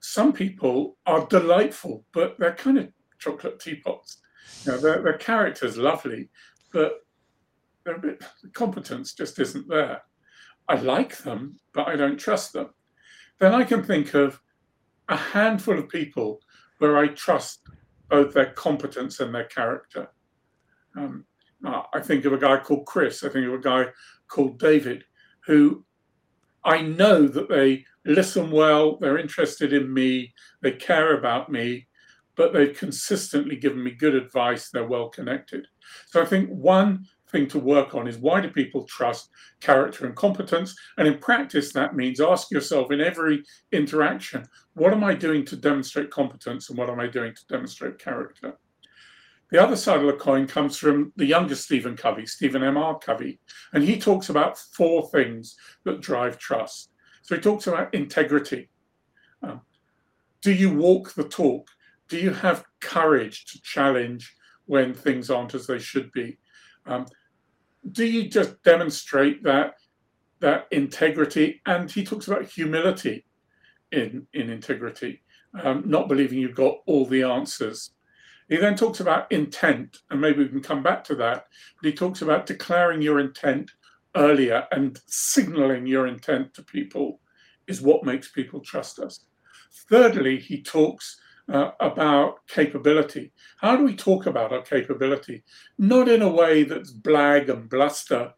some 0.07 0.31
people 0.31 0.97
are 1.05 1.27
delightful, 1.27 2.05
but 2.13 2.37
they're 2.39 2.55
kind 2.55 2.77
of 2.77 2.87
chocolate 3.19 3.59
teapots. 3.59 4.21
You 4.65 4.71
know, 4.71 4.77
their, 4.79 5.01
their 5.01 5.17
character's 5.17 5.77
lovely, 5.77 6.29
but 6.73 6.99
bit, 7.85 8.21
the 8.43 8.49
competence 8.53 9.13
just 9.13 9.39
isn't 9.39 9.67
there. 9.67 10.01
I 10.67 10.75
like 10.75 11.17
them, 11.19 11.57
but 11.73 11.87
I 11.87 11.95
don't 11.95 12.19
trust 12.19 12.53
them. 12.53 12.69
Then 13.39 13.53
I 13.53 13.63
can 13.63 13.83
think 13.83 14.13
of 14.13 14.41
a 15.09 15.15
handful 15.15 15.79
of 15.79 15.89
people 15.89 16.39
where 16.79 16.97
I 16.97 17.07
trust 17.07 17.61
both 18.09 18.33
their 18.33 18.51
competence 18.51 19.19
and 19.19 19.33
their 19.33 19.45
character. 19.45 20.09
Um, 20.95 21.25
uh, 21.65 21.83
I 21.93 22.01
think 22.01 22.25
of 22.25 22.33
a 22.33 22.37
guy 22.37 22.57
called 22.57 22.85
Chris. 22.85 23.23
I 23.23 23.29
think 23.29 23.47
of 23.47 23.53
a 23.53 23.59
guy 23.59 23.85
called 24.27 24.59
David, 24.59 25.03
who 25.45 25.85
I 26.63 26.81
know 26.81 27.27
that 27.27 27.49
they 27.49 27.85
listen 28.05 28.51
well, 28.51 28.97
they're 28.97 29.17
interested 29.17 29.73
in 29.73 29.93
me, 29.93 30.33
they 30.61 30.71
care 30.71 31.17
about 31.17 31.49
me, 31.51 31.86
but 32.37 32.53
they've 32.53 32.77
consistently 32.77 33.55
given 33.55 33.83
me 33.83 33.91
good 33.91 34.15
advice, 34.15 34.69
they're 34.69 34.85
well 34.85 35.09
connected. 35.09 35.67
So 36.05 36.21
I 36.21 36.25
think 36.25 36.49
one 36.49 37.05
thing 37.29 37.47
to 37.47 37.59
work 37.59 37.95
on 37.95 38.07
is 38.07 38.17
why 38.17 38.39
do 38.39 38.49
people 38.49 38.85
trust 38.85 39.29
character 39.59 40.05
and 40.05 40.15
competence? 40.15 40.75
And 40.97 41.07
in 41.07 41.17
practice, 41.17 41.73
that 41.73 41.95
means 41.95 42.21
ask 42.21 42.51
yourself 42.51 42.91
in 42.91 43.01
every 43.01 43.43
interaction, 43.71 44.45
what 44.75 44.93
am 44.93 45.03
I 45.03 45.15
doing 45.15 45.43
to 45.45 45.57
demonstrate 45.57 46.11
competence 46.11 46.69
and 46.69 46.77
what 46.77 46.89
am 46.89 46.99
I 46.99 47.07
doing 47.07 47.33
to 47.33 47.47
demonstrate 47.49 47.99
character? 47.99 48.57
The 49.49 49.63
other 49.63 49.77
side 49.77 50.01
of 50.01 50.07
the 50.07 50.13
coin 50.13 50.45
comes 50.45 50.77
from 50.77 51.13
the 51.15 51.25
younger 51.25 51.55
Stephen 51.55 51.95
Covey, 51.95 52.25
Stephen 52.25 52.63
M.R. 52.63 52.99
Covey, 52.99 53.39
and 53.73 53.83
he 53.83 53.97
talks 53.97 54.29
about 54.29 54.57
four 54.57 55.09
things 55.09 55.55
that 55.85 56.01
drive 56.01 56.37
trust. 56.37 56.91
So 57.21 57.35
he 57.35 57.41
talks 57.41 57.67
about 57.67 57.93
integrity. 57.93 58.69
Um, 59.41 59.61
do 60.41 60.51
you 60.51 60.73
walk 60.73 61.13
the 61.13 61.23
talk? 61.23 61.69
Do 62.07 62.17
you 62.17 62.31
have 62.31 62.65
courage 62.79 63.45
to 63.45 63.61
challenge 63.61 64.33
when 64.65 64.93
things 64.93 65.29
aren't 65.29 65.55
as 65.55 65.67
they 65.67 65.79
should 65.79 66.11
be? 66.11 66.37
Um, 66.85 67.05
do 67.91 68.05
you 68.05 68.29
just 68.29 68.61
demonstrate 68.63 69.43
that 69.43 69.75
that 70.39 70.67
integrity? 70.71 71.61
And 71.65 71.89
he 71.89 72.03
talks 72.03 72.27
about 72.27 72.45
humility 72.45 73.25
in 73.91 74.27
in 74.33 74.49
integrity, 74.49 75.21
um, 75.61 75.83
not 75.85 76.09
believing 76.09 76.39
you've 76.39 76.55
got 76.55 76.77
all 76.85 77.05
the 77.05 77.23
answers. 77.23 77.91
He 78.49 78.55
then 78.55 78.75
talks 78.75 79.01
about 79.01 79.31
intent, 79.31 79.97
and 80.09 80.21
maybe 80.21 80.43
we 80.43 80.49
can 80.49 80.61
come 80.61 80.81
back 80.81 81.03
to 81.05 81.15
that. 81.15 81.47
But 81.81 81.89
he 81.89 81.93
talks 81.93 82.21
about 82.21 82.45
declaring 82.45 83.01
your 83.01 83.19
intent 83.19 83.71
earlier 84.15 84.65
and 84.71 84.99
signaling 85.05 85.85
your 85.85 86.07
intent 86.07 86.53
to 86.53 86.63
people 86.63 87.19
is 87.67 87.81
what 87.81 88.05
makes 88.05 88.31
people 88.31 88.61
trust 88.61 88.99
us. 88.99 89.25
Thirdly, 89.89 90.39
he 90.39 90.61
talks 90.61 91.19
uh, 91.51 91.71
about 91.79 92.45
capability. 92.47 93.31
How 93.57 93.75
do 93.75 93.83
we 93.83 93.95
talk 93.95 94.25
about 94.25 94.51
our 94.51 94.61
capability? 94.61 95.43
Not 95.77 96.09
in 96.09 96.21
a 96.21 96.29
way 96.29 96.63
that's 96.63 96.93
blag 96.93 97.49
and 97.49 97.69
bluster, 97.69 98.33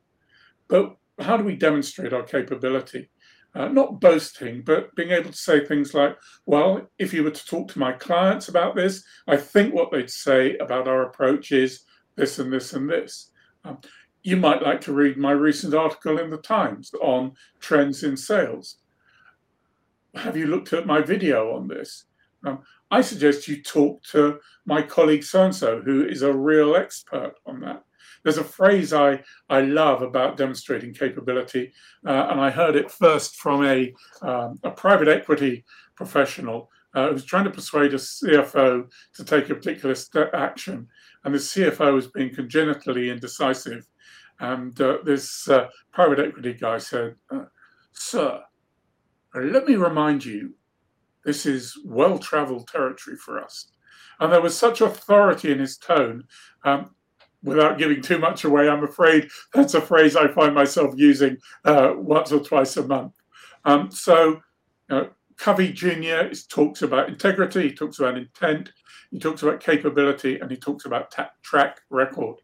but 0.68 0.96
how 1.20 1.38
do 1.38 1.44
we 1.44 1.56
demonstrate 1.56 2.14
our 2.14 2.24
capability? 2.24 3.10
Uh, 3.56 3.68
not 3.68 4.00
boasting, 4.00 4.62
but 4.62 4.96
being 4.96 5.10
able 5.10 5.32
to 5.32 5.38
say 5.38 5.66
things 5.66 5.96
like, 5.96 6.16
well, 6.46 6.88
if 7.00 7.14
you 7.14 7.24
were 7.24 7.32
to 7.32 7.46
talk 7.48 7.68
to 7.72 7.80
my 7.80 7.92
clients 7.92 8.48
about 8.48 8.76
this, 8.76 9.04
I 9.28 9.38
think 9.38 9.74
what 9.74 9.92
they'd 9.92 10.10
say 10.10 10.56
about 10.58 10.88
our 10.88 11.04
approach 11.04 11.52
is 11.52 11.82
this 12.16 12.38
and 12.38 12.54
this 12.54 12.74
and 12.74 12.88
this. 12.88 13.32
Um, 13.66 13.80
you 14.22 14.38
might 14.38 14.62
like 14.62 14.82
to 14.82 14.94
read 14.94 15.18
my 15.18 15.32
recent 15.32 15.74
article 15.74 16.20
in 16.20 16.30
the 16.30 16.38
Times 16.38 16.92
on 17.02 17.34
trends 17.60 18.04
in 18.04 18.18
sales. 18.18 18.78
Have 20.14 20.38
you 20.38 20.46
looked 20.46 20.74
at 20.74 20.86
my 20.86 21.02
video 21.02 21.56
on 21.56 21.68
this? 21.68 22.06
Um, 22.46 22.60
I 22.92 23.02
suggest 23.02 23.48
you 23.48 23.62
talk 23.62 24.04
to 24.12 24.40
my 24.66 24.82
colleague 24.82 25.24
so 25.24 25.46
and 25.46 25.56
so, 25.56 25.82
who 25.82 26.06
is 26.06 26.22
a 26.22 26.34
real 26.34 26.76
expert 26.76 27.36
on 27.46 27.60
that. 27.62 27.84
There's 28.24 28.38
a 28.38 28.44
phrase 28.44 28.94
I, 28.94 29.22
I 29.50 29.62
love 29.62 30.02
about 30.02 30.38
demonstrating 30.38 30.94
capability, 30.94 31.72
uh, 32.06 32.28
and 32.30 32.42
I 32.42 32.50
heard 32.50 32.76
it 32.76 32.92
first 32.92 33.38
from 33.38 33.66
a, 33.66 33.94
um, 34.22 34.60
a 34.64 34.72
private 34.72 35.08
equity 35.08 35.66
professional 35.96 36.70
uh, 36.96 37.08
who 37.08 37.14
was 37.14 37.26
trying 37.26 37.46
to 37.46 37.52
persuade 37.52 37.94
a 37.94 37.98
CFO 37.98 38.90
to 39.14 39.24
take 39.24 39.50
a 39.50 39.56
particular 39.56 39.96
st- 39.96 40.34
action, 40.34 40.88
and 41.24 41.34
the 41.34 41.40
CFO 41.40 41.94
was 41.94 42.08
being 42.08 42.34
congenitally 42.34 43.10
indecisive. 43.10 43.88
And 44.40 44.80
uh, 44.82 45.00
this 45.04 45.48
uh, 45.50 45.68
private 45.92 46.20
equity 46.20 46.54
guy 46.54 46.78
said, 46.78 47.16
uh, 47.30 47.46
Sir, 47.92 48.42
let 49.36 49.66
me 49.66 49.76
remind 49.76 50.26
you 50.26 50.54
this 51.26 51.46
is 51.46 51.78
well 51.86 52.18
traveled 52.18 52.68
territory 52.68 53.18
for 53.18 53.44
us. 53.44 53.72
And 54.20 54.32
there 54.32 54.42
was 54.42 54.58
such 54.58 54.82
authority 54.82 55.52
in 55.52 55.60
his 55.60 55.78
tone. 55.78 56.24
Um, 56.64 56.92
without 57.42 57.78
giving 57.78 58.02
too 58.02 58.20
much 58.20 58.44
away, 58.44 58.70
I'm 58.70 58.84
afraid 58.84 59.30
that's 59.54 59.74
a 59.74 59.82
phrase 59.82 60.16
I 60.16 60.28
find 60.28 60.54
myself 60.54 60.94
using 60.98 61.38
uh, 61.66 61.94
once 61.96 62.32
or 62.32 62.40
twice 62.42 62.76
a 62.78 62.86
month. 62.86 63.14
Um, 63.66 63.92
so, 63.92 64.42
Covey 65.40 65.72
Jr. 65.72 66.34
Talks 66.50 66.82
about 66.82 67.08
integrity, 67.08 67.70
he 67.70 67.74
talks 67.74 68.00
about 68.00 68.18
intent, 68.18 68.72
he 69.10 69.20
talks 69.20 69.42
about 69.42 69.62
capability, 69.62 70.38
and 70.40 70.52
he 70.52 70.58
talks 70.58 70.86
about 70.86 71.16
track 71.42 71.80
record. 71.90 72.36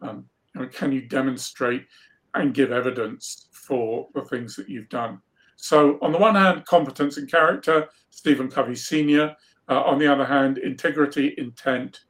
Um, 0.00 0.26
you 0.54 0.60
know, 0.60 0.68
can 0.68 0.92
you 0.92 1.02
demonstrate 1.02 1.86
and 2.34 2.54
give 2.54 2.70
evidence 2.70 3.48
for 3.52 4.08
the 4.14 4.22
things 4.22 4.54
that 4.56 4.68
you've 4.68 4.88
done? 4.88 5.20
So, 5.56 5.98
on 6.02 6.12
the 6.12 6.18
one 6.18 6.34
hand, 6.34 6.64
competence 6.66 7.16
and 7.16 7.30
character, 7.30 7.88
Stephen 8.10 8.50
Covey 8.50 8.74
Sr. 8.74 9.34
Uh, 9.68 9.82
on 9.82 9.98
the 9.98 10.06
other 10.06 10.24
hand, 10.24 10.58
integrity, 10.58 11.34
intent, 11.38 12.00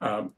um, 0.00 0.32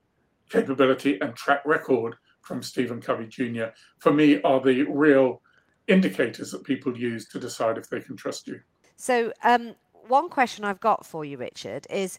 capability, 0.51 1.21
and 1.21 1.35
track 1.37 1.63
record 1.65 2.17
from 2.41 2.63
Stephen 2.63 3.01
Covey 3.01 3.27
Jr. 3.27 3.67
for 3.99 4.13
me 4.13 4.41
are 4.43 4.61
the 4.61 4.83
real 4.83 5.41
indicators 5.89 6.51
that 6.51 6.65
people 6.65 6.97
use 6.97 7.29
to 7.29 7.39
decide 7.39 7.79
if 7.79 7.89
they 7.89 8.01
can 8.01 8.17
trust 8.17 8.47
you. 8.47 8.61
So, 8.97 9.33
um, 9.43 9.75
one 10.07 10.29
question 10.29 10.65
I've 10.65 10.81
got 10.81 11.07
for 11.07 11.25
you, 11.25 11.39
Richard, 11.39 11.87
is 11.91 12.19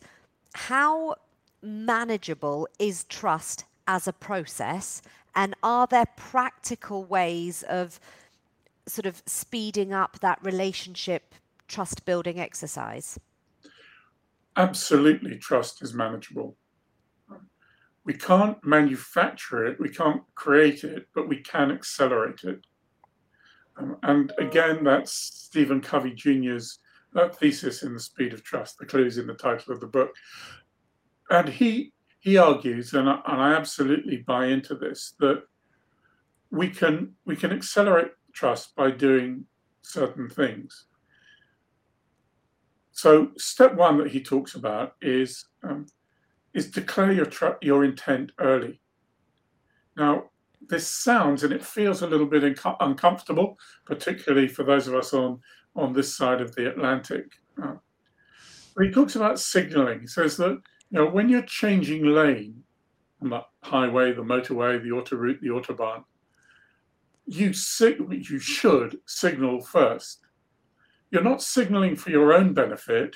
how 0.53 1.15
manageable 1.61 2.67
is 2.79 3.05
trust 3.05 3.65
as 3.87 4.07
a 4.07 4.13
process? 4.13 5.01
And 5.35 5.53
are 5.63 5.85
there 5.87 6.05
practical 6.15 7.03
ways 7.03 7.63
of 7.63 7.99
sort 8.87 9.05
of 9.05 9.23
speeding 9.25 9.93
up 9.93 10.19
that 10.19 10.39
relationship 10.43 11.35
trust 11.67 12.05
building 12.05 12.39
exercise? 12.39 13.19
Absolutely, 14.57 15.37
trust 15.37 15.81
is 15.81 15.93
manageable. 15.93 16.55
We 18.05 18.13
can't 18.13 18.63
manufacture 18.63 19.65
it, 19.65 19.79
we 19.79 19.89
can't 19.89 20.21
create 20.35 20.83
it, 20.83 21.07
but 21.13 21.27
we 21.27 21.37
can 21.37 21.71
accelerate 21.71 22.43
it. 22.43 22.59
Um, 23.77 23.97
and 24.03 24.31
again, 24.37 24.83
that's 24.83 25.11
Stephen 25.11 25.81
Covey 25.81 26.13
Jr.'s 26.13 26.79
uh, 27.15 27.29
thesis 27.29 27.83
in 27.83 27.93
The 27.93 27.99
Speed 27.99 28.33
of 28.33 28.43
Trust. 28.43 28.77
The 28.77 28.85
clues 28.85 29.17
in 29.17 29.27
the 29.27 29.33
title 29.33 29.73
of 29.73 29.79
the 29.79 29.87
book. 29.87 30.11
And 31.29 31.49
he 31.49 31.91
he 32.19 32.37
argues, 32.37 32.93
and 32.93 33.07
I, 33.09 33.19
and 33.27 33.41
I 33.41 33.53
absolutely 33.53 34.17
buy 34.17 34.47
into 34.47 34.73
this, 34.75 35.13
that 35.19 35.43
we 36.49 36.69
can 36.69 37.13
we 37.25 37.35
can 37.35 37.51
accelerate 37.51 38.11
trust 38.35 38.75
by 38.75 38.91
doing 38.91 39.45
certain 39.81 40.29
things. 40.29 40.85
So, 42.91 43.31
step 43.37 43.75
one 43.75 43.97
that 43.97 44.11
he 44.11 44.21
talks 44.21 44.55
about 44.55 44.95
is 45.01 45.45
um, 45.63 45.87
is 46.53 46.71
declare 46.71 47.11
your 47.11 47.25
tr- 47.25 47.61
your 47.61 47.83
intent 47.83 48.31
early. 48.39 48.79
Now, 49.97 50.25
this 50.67 50.87
sounds 50.87 51.43
and 51.43 51.53
it 51.53 51.63
feels 51.63 52.01
a 52.01 52.07
little 52.07 52.25
bit 52.25 52.59
uncomfortable, 52.79 53.57
particularly 53.85 54.47
for 54.47 54.63
those 54.63 54.87
of 54.87 54.95
us 54.95 55.13
on 55.13 55.39
on 55.75 55.93
this 55.93 56.15
side 56.15 56.41
of 56.41 56.55
the 56.55 56.69
Atlantic. 56.69 57.25
Uh, 57.61 57.75
he 58.79 58.91
talks 58.91 59.15
about 59.15 59.39
signaling. 59.39 60.01
He 60.01 60.07
says 60.07 60.37
that 60.37 60.61
you 60.89 60.99
know 60.99 61.07
when 61.07 61.29
you're 61.29 61.41
changing 61.41 62.05
lane 62.05 62.63
on 63.21 63.29
the 63.29 63.41
highway, 63.63 64.13
the 64.13 64.21
motorway, 64.21 64.81
the 64.81 64.89
autoroute, 64.89 65.41
the 65.41 65.49
autobahn, 65.49 66.03
you 67.25 67.53
sig- 67.53 68.29
you 68.29 68.39
should 68.39 68.99
signal 69.05 69.61
first. 69.61 70.19
You're 71.11 71.23
not 71.23 71.41
signaling 71.41 71.95
for 71.95 72.09
your 72.09 72.33
own 72.33 72.53
benefit, 72.53 73.15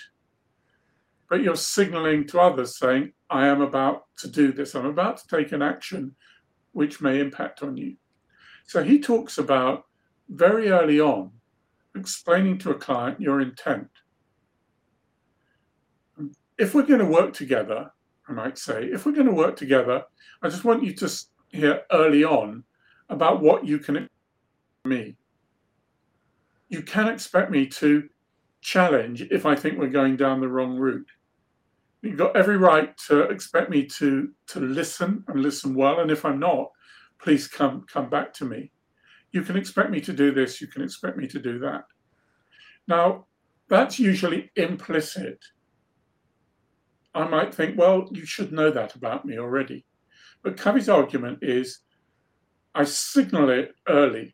but 1.30 1.42
you're 1.42 1.56
signaling 1.56 2.26
to 2.28 2.40
others 2.40 2.78
saying, 2.78 3.14
I 3.30 3.48
am 3.48 3.62
about 3.62 4.06
to 4.18 4.28
do 4.28 4.52
this. 4.52 4.74
I'm 4.76 4.86
about 4.86 5.18
to 5.18 5.28
take 5.28 5.52
an 5.52 5.62
action 5.62 6.16
which 6.72 7.02
may 7.02 7.20
impact 7.20 7.62
on 7.62 7.78
you. 7.78 7.96
So 8.66 8.84
he 8.84 9.00
talks 9.00 9.38
about 9.38 9.86
very 10.30 10.70
early 10.70 11.00
on 11.00 11.32
explaining 11.96 12.58
to 12.60 12.72
a 12.72 12.76
client 12.76 13.20
your 13.20 13.42
intent. 13.42 13.90
If 16.58 16.74
we're 16.74 16.84
going 16.84 17.00
to 17.00 17.06
work 17.06 17.34
together, 17.34 17.92
I 18.28 18.34
might 18.34 18.58
say, 18.58 18.86
if 18.86 19.06
we're 19.06 19.14
going 19.14 19.28
to 19.28 19.34
work 19.34 19.56
together, 19.56 20.04
I 20.42 20.50
just 20.50 20.66
want 20.66 20.84
you 20.84 20.94
to 20.96 21.10
hear 21.50 21.82
early 21.92 22.24
on 22.24 22.64
about 23.10 23.42
what 23.42 23.66
you 23.66 23.80
can 23.80 23.96
expect 23.96 24.14
me. 24.86 25.16
You 26.70 26.82
can 26.82 27.08
expect 27.08 27.52
me 27.52 27.66
to 27.68 28.08
challenge 28.62 29.22
if 29.24 29.46
I 29.46 29.56
think 29.56 29.78
we're 29.78 29.88
going 29.88 30.18
down 30.18 30.40
the 30.40 30.48
wrong 30.48 30.78
route. 30.78 31.08
You've 32.02 32.18
got 32.18 32.36
every 32.36 32.58
right 32.58 32.96
to 33.08 33.24
expect 33.24 33.70
me 33.70 33.86
to 33.98 34.30
to 34.48 34.60
listen 34.60 35.24
and 35.28 35.42
listen 35.42 35.76
well, 35.76 36.00
and 36.00 36.12
if 36.12 36.24
I'm 36.26 36.40
not, 36.40 36.72
please 37.22 37.48
come 37.48 37.86
come 37.92 38.10
back 38.10 38.34
to 38.36 38.46
me. 38.46 38.72
you 39.32 39.42
can 39.44 39.58
expect 39.58 39.92
me 39.92 40.02
to 40.02 40.14
do 40.14 40.32
this, 40.32 40.60
you 40.62 40.68
can 40.68 40.82
expect 40.82 41.18
me 41.18 41.28
to 41.28 41.40
do 41.40 41.60
that. 41.60 41.84
Now, 42.88 43.28
that's 43.68 44.00
usually 44.00 44.52
implicit. 44.56 45.40
I 47.14 47.28
might 47.28 47.54
think, 47.54 47.78
well, 47.78 48.08
you 48.12 48.26
should 48.26 48.52
know 48.52 48.72
that 48.72 48.96
about 48.96 49.26
me 49.26 49.38
already. 49.38 49.86
But 50.44 50.58
Covey's 50.58 50.90
argument 50.90 51.40
is 51.42 51.80
I 52.80 52.86
signal 52.86 53.50
it 53.50 53.76
early. 53.90 54.34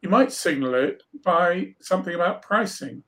You 0.00 0.08
might 0.08 0.32
signal 0.32 0.72
it 0.72 1.02
by 1.22 1.74
something 1.78 2.14
about 2.14 2.40
pricing. 2.40 3.02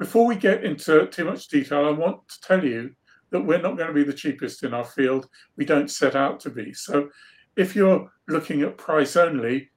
Before 0.00 0.26
we 0.26 0.34
get 0.34 0.64
into 0.64 1.06
too 1.06 1.24
much 1.24 1.46
detail, 1.46 1.86
I 1.86 1.92
want 1.92 2.28
to 2.28 2.40
tell 2.40 2.64
you 2.64 2.90
that 3.30 3.40
we're 3.40 3.62
not 3.62 3.76
going 3.76 3.86
to 3.86 3.94
be 3.94 4.02
the 4.02 4.12
cheapest 4.12 4.64
in 4.64 4.74
our 4.74 4.84
field. 4.84 5.28
We 5.56 5.64
don't 5.64 5.92
set 5.92 6.16
out 6.16 6.40
to 6.40 6.50
be. 6.50 6.72
So 6.72 7.08
if 7.54 7.76
you're 7.76 8.10
looking 8.26 8.62
at 8.62 8.78
price 8.78 9.14
only, 9.14 9.70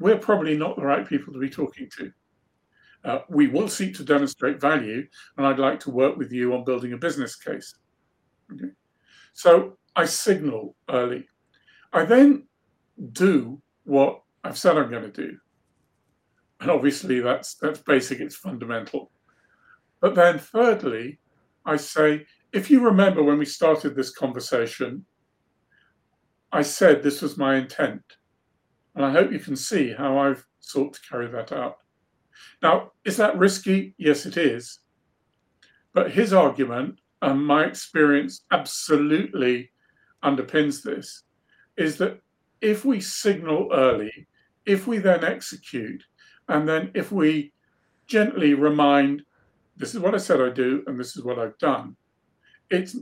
we're 0.00 0.18
probably 0.18 0.58
not 0.58 0.74
the 0.74 0.82
right 0.82 1.06
people 1.06 1.32
to 1.32 1.38
be 1.38 1.48
talking 1.48 1.88
to. 1.96 2.12
Uh, 3.04 3.18
we 3.28 3.46
will 3.46 3.68
seek 3.68 3.94
to 3.98 4.04
demonstrate 4.04 4.60
value, 4.60 5.06
and 5.36 5.46
I'd 5.46 5.60
like 5.60 5.78
to 5.80 5.92
work 5.92 6.16
with 6.16 6.32
you 6.32 6.54
on 6.54 6.64
building 6.64 6.92
a 6.92 6.98
business 6.98 7.36
case. 7.36 7.72
Okay. 8.52 8.72
So 9.32 9.78
I 9.94 10.06
signal 10.06 10.74
early. 10.88 11.28
I 11.92 12.04
then 12.04 12.48
do 13.12 13.60
what 13.84 14.22
I've 14.44 14.58
said 14.58 14.76
I'm 14.76 14.90
going 14.90 15.10
to 15.10 15.26
do. 15.26 15.36
And 16.60 16.70
obviously 16.70 17.20
that's 17.20 17.54
that's 17.54 17.80
basic, 17.80 18.20
it's 18.20 18.36
fundamental. 18.36 19.10
But 20.00 20.14
then 20.14 20.38
thirdly, 20.38 21.18
I 21.64 21.76
say, 21.76 22.26
if 22.52 22.70
you 22.70 22.80
remember 22.80 23.22
when 23.22 23.38
we 23.38 23.44
started 23.44 23.94
this 23.94 24.10
conversation, 24.10 25.04
I 26.52 26.62
said 26.62 27.02
this 27.02 27.22
was 27.22 27.36
my 27.36 27.56
intent. 27.56 28.02
And 28.94 29.04
I 29.04 29.10
hope 29.12 29.30
you 29.30 29.38
can 29.38 29.56
see 29.56 29.92
how 29.92 30.18
I've 30.18 30.44
sought 30.58 30.94
to 30.94 31.00
carry 31.08 31.28
that 31.28 31.52
out. 31.52 31.76
Now, 32.62 32.92
is 33.04 33.16
that 33.18 33.38
risky? 33.38 33.94
Yes, 33.98 34.26
it 34.26 34.36
is. 34.36 34.80
But 35.92 36.10
his 36.10 36.32
argument, 36.32 37.00
and 37.22 37.44
my 37.44 37.64
experience 37.64 38.44
absolutely 38.50 39.70
underpins 40.24 40.82
this, 40.82 41.22
is 41.76 41.98
that 41.98 42.20
if 42.60 42.84
we 42.84 43.00
signal 43.00 43.70
early, 43.72 44.26
if 44.66 44.86
we 44.86 44.98
then 44.98 45.24
execute, 45.24 46.02
and 46.48 46.68
then 46.68 46.90
if 46.94 47.10
we 47.12 47.52
gently 48.06 48.54
remind, 48.54 49.22
this 49.76 49.94
is 49.94 50.00
what 50.00 50.14
I 50.14 50.18
said 50.18 50.40
I 50.40 50.50
do, 50.50 50.82
and 50.86 50.98
this 50.98 51.16
is 51.16 51.24
what 51.24 51.38
I've 51.38 51.58
done, 51.58 51.96
it 52.70 52.92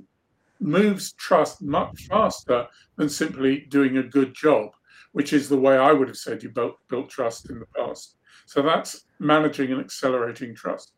moves 0.61 1.13
trust 1.13 1.63
much 1.63 2.07
faster 2.07 2.67
than 2.97 3.09
simply 3.09 3.67
doing 3.69 3.99
a 3.99 4.03
good 4.03 4.35
job, 4.35 4.71
which 5.13 5.33
is 5.33 5.49
the 5.49 5.59
way 5.59 5.77
I 5.77 5.93
would 5.93 6.09
have 6.09 6.17
said 6.17 6.43
you 6.43 6.51
built, 6.51 6.77
built 6.89 7.09
trust 7.09 7.51
in 7.51 7.59
the 7.59 7.67
past. 7.77 8.17
So 8.47 8.63
that's 8.63 9.05
managing 9.19 9.73
and 9.73 9.81
accelerating 9.81 10.55
trust. 10.55 10.93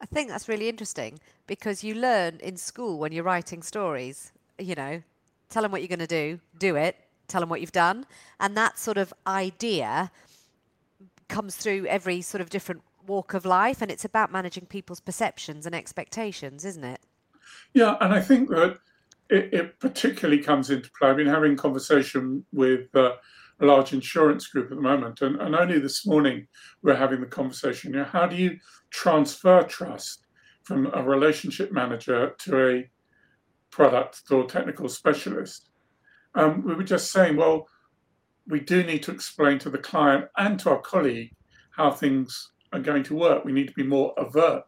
I 0.00 0.06
think 0.06 0.28
that's 0.28 0.48
really 0.48 0.68
interesting 0.68 1.20
because 1.46 1.84
you 1.84 1.94
learn 1.94 2.38
in 2.42 2.56
school 2.56 2.98
when 2.98 3.12
you're 3.12 3.24
writing 3.24 3.62
stories, 3.62 4.32
you 4.58 4.74
know, 4.74 5.02
tell 5.50 5.62
them 5.62 5.72
what 5.72 5.82
you're 5.82 5.88
going 5.88 5.98
to 5.98 6.06
do, 6.06 6.40
do 6.58 6.76
it, 6.76 6.96
tell 7.30 7.40
them 7.40 7.48
what 7.48 7.60
you've 7.60 7.72
done. 7.72 8.06
And 8.38 8.56
that 8.56 8.78
sort 8.78 8.98
of 8.98 9.12
idea 9.26 10.10
comes 11.28 11.56
through 11.56 11.86
every 11.86 12.20
sort 12.20 12.40
of 12.40 12.50
different 12.50 12.82
walk 13.06 13.34
of 13.34 13.44
life. 13.44 13.80
And 13.80 13.90
it's 13.90 14.04
about 14.04 14.32
managing 14.32 14.66
people's 14.66 15.00
perceptions 15.00 15.66
and 15.66 15.74
expectations, 15.74 16.64
isn't 16.64 16.84
it? 16.84 17.00
Yeah. 17.72 17.96
And 18.00 18.12
I 18.12 18.20
think 18.20 18.48
that 18.50 18.78
it, 19.28 19.54
it 19.54 19.80
particularly 19.80 20.42
comes 20.42 20.70
into 20.70 20.90
play. 20.98 21.10
I've 21.10 21.16
been 21.16 21.26
having 21.26 21.56
conversation 21.56 22.44
with 22.52 22.94
uh, 22.94 23.12
a 23.60 23.66
large 23.66 23.92
insurance 23.92 24.48
group 24.48 24.70
at 24.70 24.76
the 24.76 24.82
moment. 24.82 25.22
And, 25.22 25.40
and 25.40 25.54
only 25.54 25.78
this 25.78 26.06
morning 26.06 26.46
we're 26.82 26.96
having 26.96 27.20
the 27.20 27.26
conversation. 27.26 27.92
You 27.92 28.00
know, 28.00 28.04
how 28.04 28.26
do 28.26 28.36
you 28.36 28.58
transfer 28.90 29.62
trust 29.62 30.26
from 30.64 30.90
a 30.92 31.02
relationship 31.02 31.72
manager 31.72 32.34
to 32.38 32.68
a 32.68 32.90
product 33.70 34.22
or 34.30 34.44
technical 34.46 34.88
specialist? 34.88 35.69
Um, 36.34 36.64
we 36.64 36.74
were 36.74 36.84
just 36.84 37.10
saying, 37.10 37.36
well, 37.36 37.66
we 38.46 38.60
do 38.60 38.82
need 38.82 39.02
to 39.04 39.12
explain 39.12 39.58
to 39.60 39.70
the 39.70 39.78
client 39.78 40.26
and 40.36 40.58
to 40.60 40.70
our 40.70 40.80
colleague 40.80 41.34
how 41.70 41.90
things 41.90 42.50
are 42.72 42.80
going 42.80 43.02
to 43.04 43.16
work. 43.16 43.44
We 43.44 43.52
need 43.52 43.68
to 43.68 43.74
be 43.74 43.82
more 43.82 44.18
overt 44.18 44.64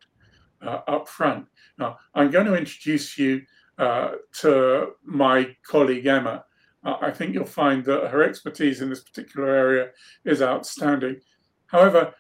uh, 0.63 0.81
up 0.87 1.09
front. 1.09 1.47
Now, 1.79 1.99
I'm 2.15 2.31
going 2.31 2.47
to 2.47 2.57
introduce 2.57 3.19
you 3.19 3.43
uh, 3.79 4.13
to 4.41 4.93
my 5.05 5.57
colleague 5.67 6.07
Emma. 6.07 6.45
Uh, 6.85 6.97
I 7.01 7.11
think 7.11 7.35
you'll 7.35 7.45
find 7.45 7.85
that 7.85 8.09
her 8.09 8.23
expertise 8.23 8.81
in 8.81 8.91
this 8.91 9.03
particular 9.03 9.49
area 9.49 9.91
is 10.25 10.43
outstanding. 10.43 11.21
However, 11.67 12.15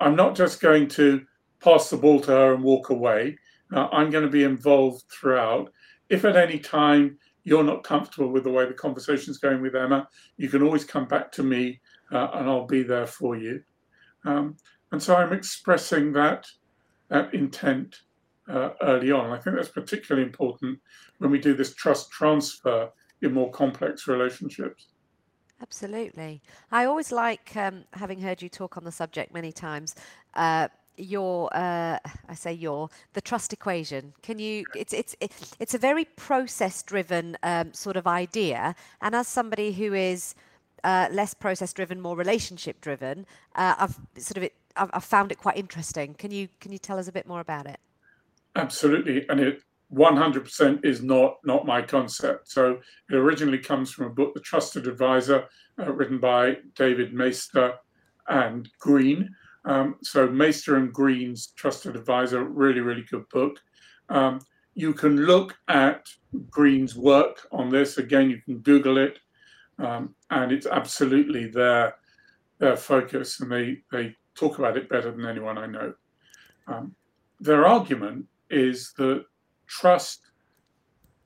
I'm 0.00 0.16
not 0.16 0.34
just 0.34 0.60
going 0.60 0.88
to 0.88 1.24
pass 1.60 1.90
the 1.90 1.96
ball 1.96 2.20
to 2.20 2.30
her 2.30 2.54
and 2.54 2.62
walk 2.62 2.90
away. 2.90 3.38
Uh, 3.72 3.88
I'm 3.92 4.10
going 4.10 4.24
to 4.24 4.30
be 4.30 4.44
involved 4.44 5.04
throughout. 5.10 5.72
If 6.08 6.24
at 6.24 6.36
any 6.36 6.58
time 6.58 7.18
you're 7.46 7.62
not 7.62 7.84
comfortable 7.84 8.28
with 8.28 8.42
the 8.42 8.50
way 8.50 8.66
the 8.66 8.74
conversation 8.74 9.30
is 9.30 9.38
going 9.38 9.62
with 9.62 9.76
Emma, 9.76 10.08
you 10.36 10.48
can 10.48 10.64
always 10.64 10.84
come 10.84 11.06
back 11.06 11.30
to 11.30 11.44
me 11.44 11.80
uh, 12.12 12.26
and 12.34 12.48
I'll 12.50 12.66
be 12.66 12.82
there 12.82 13.06
for 13.06 13.36
you. 13.36 13.62
Um, 14.24 14.56
and 14.90 15.00
so 15.00 15.14
I'm 15.14 15.32
expressing 15.32 16.12
that, 16.14 16.44
that 17.08 17.32
intent 17.32 18.00
uh, 18.48 18.70
early 18.82 19.12
on. 19.12 19.30
I 19.30 19.38
think 19.38 19.54
that's 19.54 19.68
particularly 19.68 20.26
important 20.26 20.80
when 21.18 21.30
we 21.30 21.38
do 21.38 21.54
this 21.54 21.72
trust 21.74 22.10
transfer 22.10 22.90
in 23.22 23.32
more 23.32 23.52
complex 23.52 24.08
relationships. 24.08 24.88
Absolutely. 25.62 26.42
I 26.72 26.84
always 26.84 27.12
like 27.12 27.56
um, 27.56 27.84
having 27.92 28.20
heard 28.20 28.42
you 28.42 28.48
talk 28.48 28.76
on 28.76 28.82
the 28.82 28.92
subject 28.92 29.32
many 29.32 29.52
times. 29.52 29.94
Uh, 30.34 30.66
your 30.96 31.54
uh, 31.54 31.98
I 32.28 32.34
say 32.34 32.52
your 32.52 32.88
the 33.12 33.20
trust 33.20 33.52
equation. 33.52 34.12
Can 34.22 34.38
you? 34.38 34.64
It's 34.74 34.92
it's 34.92 35.16
it's 35.58 35.74
a 35.74 35.78
very 35.78 36.04
process 36.04 36.82
driven 36.82 37.36
um, 37.42 37.72
sort 37.72 37.96
of 37.96 38.06
idea, 38.06 38.74
and 39.00 39.14
as 39.14 39.28
somebody 39.28 39.72
who 39.72 39.94
is 39.94 40.34
uh, 40.84 41.08
less 41.10 41.34
process 41.34 41.72
driven, 41.72 42.00
more 42.00 42.16
relationship 42.16 42.80
driven, 42.80 43.26
uh, 43.54 43.74
I've 43.78 43.98
sort 44.16 44.36
of 44.38 44.42
it, 44.44 44.54
I've, 44.76 44.90
I've, 44.92 45.04
found 45.04 45.32
it 45.32 45.38
quite 45.38 45.56
interesting. 45.56 46.14
Can 46.14 46.30
you 46.30 46.48
can 46.60 46.72
you 46.72 46.78
tell 46.78 46.98
us 46.98 47.08
a 47.08 47.12
bit 47.12 47.26
more 47.26 47.40
about 47.40 47.66
it? 47.66 47.80
Absolutely, 48.54 49.28
and 49.28 49.40
it 49.40 49.62
100% 49.92 50.84
is 50.84 51.02
not 51.02 51.38
not 51.44 51.66
my 51.66 51.82
concept. 51.82 52.50
So 52.50 52.78
it 53.10 53.14
originally 53.14 53.58
comes 53.58 53.92
from 53.92 54.06
a 54.06 54.10
book, 54.10 54.34
The 54.34 54.40
Trusted 54.40 54.86
Advisor, 54.86 55.46
uh, 55.78 55.92
written 55.92 56.18
by 56.18 56.58
David 56.74 57.12
Maister 57.12 57.74
and 58.28 58.68
Green. 58.78 59.34
Um, 59.66 59.96
so 60.02 60.28
Maister 60.28 60.76
and 60.76 60.92
Green's 60.92 61.48
Trusted 61.48 61.96
Advisor, 61.96 62.44
really, 62.44 62.80
really 62.80 63.04
good 63.10 63.28
book. 63.30 63.58
Um, 64.08 64.40
you 64.74 64.92
can 64.92 65.16
look 65.26 65.56
at 65.68 66.06
Green's 66.50 66.94
work 66.94 67.46
on 67.50 67.68
this. 67.68 67.98
Again, 67.98 68.30
you 68.30 68.40
can 68.42 68.58
Google 68.58 68.96
it, 68.98 69.18
um, 69.78 70.14
and 70.30 70.52
it's 70.52 70.66
absolutely 70.66 71.48
their 71.48 71.96
their 72.58 72.76
focus, 72.76 73.40
and 73.40 73.50
they 73.50 73.78
they 73.90 74.14
talk 74.34 74.58
about 74.58 74.76
it 74.76 74.88
better 74.88 75.10
than 75.10 75.26
anyone 75.26 75.58
I 75.58 75.66
know. 75.66 75.94
Um, 76.68 76.94
their 77.40 77.66
argument 77.66 78.26
is 78.50 78.92
that 78.98 79.24
trust. 79.66 80.20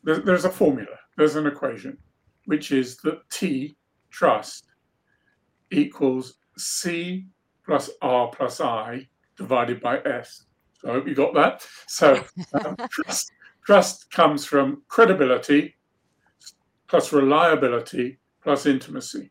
There, 0.03 0.21
there's 0.21 0.47
a 0.47 0.51
formula. 0.51 0.97
There's 1.17 1.37
an 1.37 1.47
equation, 1.47 1.99
which 2.47 2.73
is 2.73 2.97
that 2.99 3.29
T 3.31 3.77
trust 4.11 4.65
equals 5.71 6.39
C 6.57 7.27
plus 7.65 7.91
R 8.03 8.29
plus 8.29 8.61
I 8.61 9.09
divided 9.37 9.81
by 9.81 9.99
S. 10.01 10.45
So 10.79 10.91
I 10.91 10.93
hope 10.95 11.09
you 11.09 11.15
got 11.15 11.35
that. 11.35 11.67
So 11.87 12.23
um, 12.65 12.77
trust, 12.91 13.33
trust 13.65 14.11
comes 14.11 14.45
from 14.45 14.83
credibility 14.89 15.77
plus 16.89 17.13
reliability 17.13 18.19
plus 18.43 18.67
intimacy. 18.67 19.31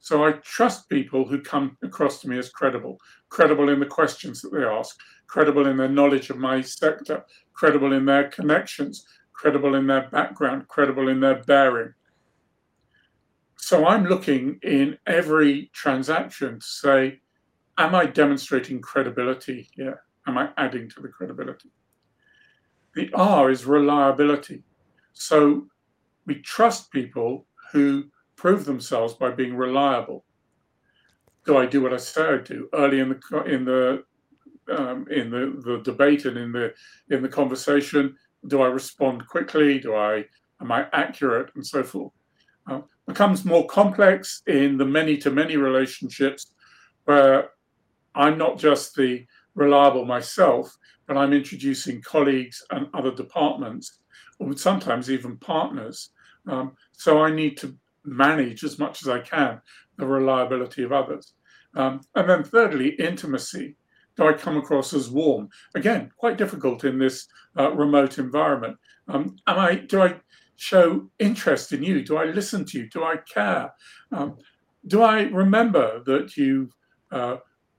So 0.00 0.24
I 0.24 0.32
trust 0.32 0.88
people 0.88 1.26
who 1.26 1.42
come 1.42 1.76
across 1.82 2.20
to 2.20 2.28
me 2.28 2.38
as 2.38 2.48
credible, 2.48 2.98
credible 3.28 3.68
in 3.68 3.80
the 3.80 3.86
questions 3.86 4.40
that 4.40 4.52
they 4.52 4.64
ask, 4.64 4.98
credible 5.26 5.66
in 5.66 5.76
their 5.76 5.88
knowledge 5.88 6.30
of 6.30 6.38
my 6.38 6.62
sector, 6.62 7.24
credible 7.52 7.92
in 7.92 8.06
their 8.06 8.28
connections, 8.28 9.04
credible 9.32 9.74
in 9.74 9.86
their 9.86 10.08
background, 10.10 10.68
credible 10.68 11.08
in 11.08 11.20
their 11.20 11.42
bearing. 11.44 11.92
So 13.56 13.86
I'm 13.86 14.06
looking 14.06 14.58
in 14.62 14.98
every 15.06 15.70
transaction 15.72 16.60
to 16.60 16.66
say, 16.66 17.20
am 17.80 17.94
I 17.94 18.06
demonstrating 18.06 18.80
credibility 18.80 19.68
here? 19.74 20.02
Am 20.26 20.38
I 20.38 20.50
adding 20.56 20.88
to 20.90 21.00
the 21.00 21.08
credibility? 21.08 21.70
The 22.94 23.10
R 23.14 23.50
is 23.50 23.64
reliability. 23.64 24.62
So 25.12 25.66
we 26.26 26.36
trust 26.36 26.90
people 26.90 27.46
who 27.72 28.04
prove 28.36 28.64
themselves 28.64 29.14
by 29.14 29.30
being 29.30 29.56
reliable. 29.56 30.24
Do 31.44 31.56
I 31.56 31.66
do 31.66 31.82
what 31.82 31.92
I 31.92 31.96
say 31.96 32.22
I 32.22 32.38
do? 32.38 32.68
Early 32.72 33.00
in 33.00 33.08
the 33.08 33.42
in 33.44 33.64
the 33.64 34.04
um, 34.76 35.06
in 35.10 35.30
the, 35.30 35.60
the 35.64 35.78
debate 35.82 36.24
and 36.26 36.36
in 36.36 36.52
the 36.52 36.74
in 37.10 37.22
the 37.22 37.28
conversation, 37.28 38.16
do 38.46 38.62
I 38.62 38.66
respond 38.66 39.26
quickly? 39.26 39.78
Do 39.78 39.94
I 39.94 40.24
am 40.60 40.70
I 40.70 40.86
accurate 40.92 41.50
and 41.54 41.66
so 41.66 41.82
forth? 41.82 42.12
uh, 42.70 42.80
becomes 43.06 43.44
more 43.44 43.66
complex 43.66 44.42
in 44.46 44.76
the 44.76 44.84
many 44.84 45.16
to 45.18 45.30
many 45.30 45.56
relationships 45.56 46.52
where 47.04 47.50
I'm 48.14 48.38
not 48.38 48.58
just 48.58 48.94
the 48.94 49.26
reliable 49.54 50.04
myself, 50.04 50.76
but 51.06 51.16
I'm 51.16 51.32
introducing 51.32 52.02
colleagues 52.02 52.62
and 52.70 52.88
other 52.94 53.14
departments, 53.14 53.98
or 54.38 54.56
sometimes 54.56 55.10
even 55.10 55.36
partners. 55.38 56.10
Um, 56.46 56.72
so 56.92 57.22
I 57.22 57.30
need 57.30 57.56
to 57.58 57.76
manage 58.04 58.64
as 58.64 58.78
much 58.78 59.02
as 59.02 59.08
I 59.08 59.20
can 59.20 59.60
the 59.98 60.06
reliability 60.06 60.82
of 60.82 60.92
others. 60.92 61.34
Um, 61.74 62.00
and 62.14 62.28
then 62.28 62.42
thirdly, 62.42 62.90
intimacy. 62.90 63.76
Do 64.16 64.26
I 64.26 64.32
come 64.32 64.56
across 64.56 64.92
as 64.92 65.08
warm? 65.08 65.48
Again, 65.74 66.10
quite 66.16 66.36
difficult 66.36 66.84
in 66.84 66.98
this 66.98 67.26
uh, 67.58 67.72
remote 67.72 68.18
environment. 68.18 68.76
Um, 69.08 69.36
am 69.46 69.58
I? 69.58 69.76
Do 69.76 70.02
I 70.02 70.16
show 70.56 71.08
interest 71.18 71.72
in 71.72 71.82
you? 71.82 72.04
Do 72.04 72.16
I 72.18 72.24
listen 72.24 72.64
to 72.66 72.78
you? 72.78 72.88
Do 72.90 73.04
I 73.04 73.16
care? 73.32 73.72
Um, 74.12 74.36
do 74.86 75.02
I 75.02 75.22
remember 75.22 76.02
that 76.04 76.36
you've 76.36 76.74
uh, 77.10 77.36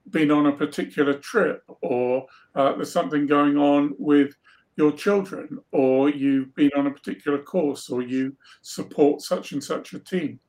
been 0.10 0.32
on 0.32 0.48
a 0.48 0.52
particular 0.52 1.14
trip, 1.14 1.64
or 1.82 2.26
uh, 2.56 2.76
there's 2.76 2.92
something 2.92 3.26
going 3.28 3.58
on 3.58 3.94
with 3.98 4.36
your 4.78 4.92
children, 4.92 5.60
or 5.72 6.10
you've 6.10 6.54
been 6.56 6.72
on 6.76 6.88
a 6.88 6.92
particular 6.92 7.42
course, 7.42 7.90
or 7.90 8.02
you 8.02 8.36
support 8.62 9.22
such 9.22 9.52
and 9.52 9.64
such 9.64 9.94
a 9.94 10.00
team? 10.00 10.40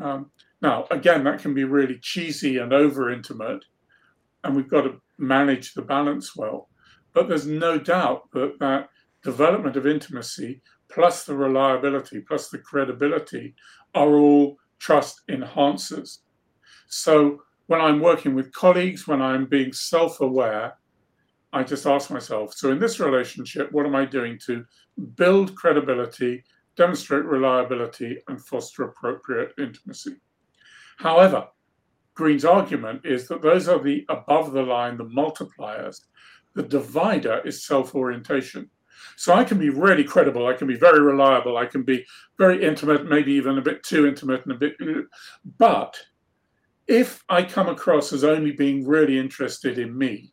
Um, 0.00 0.30
now, 0.60 0.86
again, 0.90 1.24
that 1.24 1.40
can 1.40 1.54
be 1.54 1.64
really 1.64 1.98
cheesy 1.98 2.58
and 2.58 2.72
over 2.72 3.10
intimate, 3.10 3.64
and 4.44 4.54
we've 4.54 4.70
got 4.70 4.82
to 4.82 5.00
manage 5.18 5.74
the 5.74 5.82
balance 5.82 6.36
well. 6.36 6.68
But 7.12 7.28
there's 7.28 7.46
no 7.46 7.78
doubt 7.78 8.30
that 8.32 8.58
that 8.60 8.88
development 9.22 9.76
of 9.76 9.86
intimacy, 9.86 10.62
plus 10.88 11.24
the 11.24 11.34
reliability, 11.34 12.20
plus 12.20 12.48
the 12.48 12.58
credibility, 12.58 13.54
are 13.94 14.16
all 14.16 14.58
trust 14.78 15.22
enhancers. 15.28 16.18
So 16.88 17.42
when 17.72 17.80
I'm 17.80 18.00
working 18.00 18.34
with 18.34 18.52
colleagues, 18.52 19.08
when 19.08 19.22
I'm 19.22 19.46
being 19.46 19.72
self 19.72 20.20
aware, 20.20 20.76
I 21.54 21.62
just 21.62 21.86
ask 21.86 22.10
myself 22.10 22.52
so 22.52 22.70
in 22.70 22.78
this 22.78 23.00
relationship, 23.00 23.72
what 23.72 23.86
am 23.86 23.96
I 23.96 24.04
doing 24.04 24.38
to 24.44 24.66
build 25.16 25.56
credibility, 25.56 26.44
demonstrate 26.76 27.24
reliability, 27.24 28.18
and 28.28 28.38
foster 28.38 28.82
appropriate 28.82 29.54
intimacy? 29.58 30.16
However, 30.98 31.48
Green's 32.12 32.44
argument 32.44 33.06
is 33.06 33.26
that 33.28 33.40
those 33.40 33.68
are 33.68 33.82
the 33.82 34.04
above 34.10 34.52
the 34.52 34.62
line, 34.62 34.98
the 34.98 35.06
multipliers. 35.06 35.98
The 36.54 36.64
divider 36.64 37.40
is 37.46 37.64
self 37.64 37.94
orientation. 37.94 38.68
So 39.16 39.32
I 39.32 39.44
can 39.44 39.58
be 39.58 39.70
really 39.70 40.04
credible, 40.04 40.46
I 40.46 40.52
can 40.52 40.66
be 40.66 40.76
very 40.76 41.00
reliable, 41.00 41.56
I 41.56 41.64
can 41.64 41.84
be 41.84 42.04
very 42.36 42.62
intimate, 42.62 43.08
maybe 43.08 43.32
even 43.32 43.56
a 43.56 43.62
bit 43.62 43.82
too 43.82 44.06
intimate 44.06 44.42
and 44.44 44.52
a 44.52 44.58
bit. 44.58 44.74
But 45.56 45.98
if 46.86 47.22
I 47.28 47.42
come 47.42 47.68
across 47.68 48.12
as 48.12 48.24
only 48.24 48.52
being 48.52 48.86
really 48.86 49.18
interested 49.18 49.78
in 49.78 49.96
me, 49.96 50.32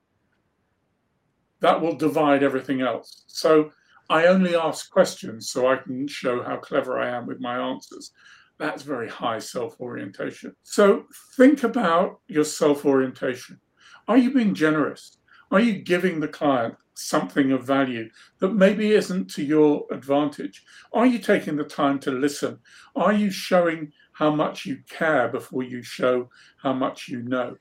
that 1.62 1.82
will 1.82 1.96
divide 1.96 2.44
everything 2.44 2.82
else. 2.82 3.26
So 3.28 3.72
I 4.10 4.28
only 4.28 4.56
ask 4.56 4.90
questions 4.90 5.50
so 5.52 5.68
I 5.68 5.78
can 5.78 6.08
show 6.08 6.42
how 6.42 6.58
clever 6.58 7.00
I 7.00 7.10
am 7.10 7.28
with 7.28 7.40
my 7.40 7.58
answers 7.58 8.12
that's 8.60 8.84
very 8.84 9.10
high 9.10 9.40
self 9.40 9.80
orientation. 9.80 10.56
So 10.64 11.06
think 11.38 11.64
about 11.64 12.20
your 12.28 12.44
self 12.44 12.86
orientation. 12.86 13.60
Are 14.08 14.18
you 14.18 14.32
being 14.34 14.54
generous? 14.54 15.18
Are 15.52 15.60
you 15.60 15.80
giving 15.80 16.20
the 16.20 16.28
client 16.28 16.76
something 16.94 17.52
of 17.54 17.66
value 17.66 18.10
that 18.40 18.54
maybe 18.54 18.92
isn't 18.92 19.30
to 19.32 19.44
your 19.44 19.86
advantage? 19.90 20.64
Are 20.94 21.08
you 21.08 21.18
taking 21.18 21.56
the 21.56 21.64
time 21.64 22.00
to 22.00 22.12
listen? 22.12 22.60
Are 22.96 23.14
you 23.14 23.32
showing 23.32 23.94
how 24.20 24.30
much 24.30 24.66
you 24.66 24.78
care 24.90 25.30
before 25.30 25.64
you 25.64 25.82
show 25.82 26.30
how 26.62 26.74
much 26.74 27.08
you 27.08 27.22
know? 27.22 27.56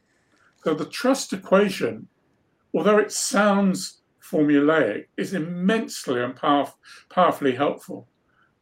So 0.64 0.74
the 0.74 0.86
trust 0.86 1.32
equation, 1.32 2.08
although 2.74 2.98
it 2.98 3.12
sounds 3.12 4.02
formulaic, 4.20 5.04
is 5.16 5.34
immensely 5.34 6.20
and 6.20 6.34
power- 6.34 6.72
powerfully 7.10 7.54
helpful. 7.54 8.08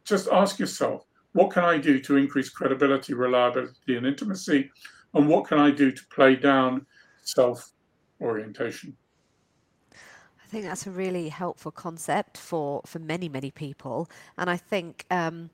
Just 0.05 0.27
ask 0.27 0.59
yourself 0.59 1.07
what 1.33 1.49
can 1.49 1.63
I 1.63 1.79
do 1.79 1.99
to 2.01 2.17
increase 2.17 2.49
credibility, 2.49 3.15
reliability, 3.15 3.97
and 3.97 4.05
intimacy? 4.05 4.69
And 5.15 5.27
what 5.27 5.47
can 5.47 5.57
I 5.57 5.71
do 5.71 5.91
to 5.91 6.07
play 6.13 6.35
down 6.35 6.85
self 7.23 7.71
orientation? 8.21 8.95
I 9.91 10.47
think 10.49 10.65
that's 10.65 10.85
a 10.85 10.91
really 10.91 11.29
helpful 11.29 11.71
concept 11.71 12.37
for, 12.37 12.81
for 12.85 12.99
many, 12.99 13.27
many 13.27 13.49
people. 13.49 14.07
And 14.37 14.49
I 14.51 14.55
think 14.57 15.05
um, 15.09 15.49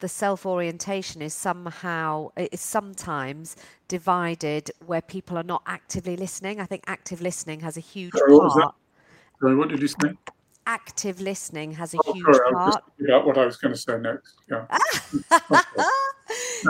the 0.00 0.08
self 0.08 0.44
orientation 0.44 1.22
is 1.22 1.34
somehow, 1.34 2.30
is 2.36 2.60
sometimes 2.60 3.56
divided 3.88 4.70
where 4.84 5.02
people 5.02 5.38
are 5.38 5.42
not 5.42 5.62
actively 5.66 6.16
listening. 6.16 6.60
I 6.60 6.66
think 6.66 6.84
active 6.86 7.20
listening 7.20 7.60
has 7.60 7.76
a 7.76 7.80
huge 7.80 8.12
Sorry, 8.14 8.38
part. 8.38 8.74
Sorry, 9.40 9.56
what 9.56 9.68
did 9.68 9.80
you 9.80 9.88
say? 9.88 10.12
active 10.66 11.20
listening 11.20 11.72
has 11.72 11.94
a 11.94 11.98
oh, 12.06 12.12
huge 12.12 12.24
sorry, 12.34 12.52
part. 12.52 12.82
Yeah, 12.98 13.24
what 13.24 13.38
I 13.38 13.46
was 13.46 13.56
going 13.56 13.72
to 13.72 13.78
say 13.78 13.98
next. 13.98 14.34
Yeah. 14.50 14.66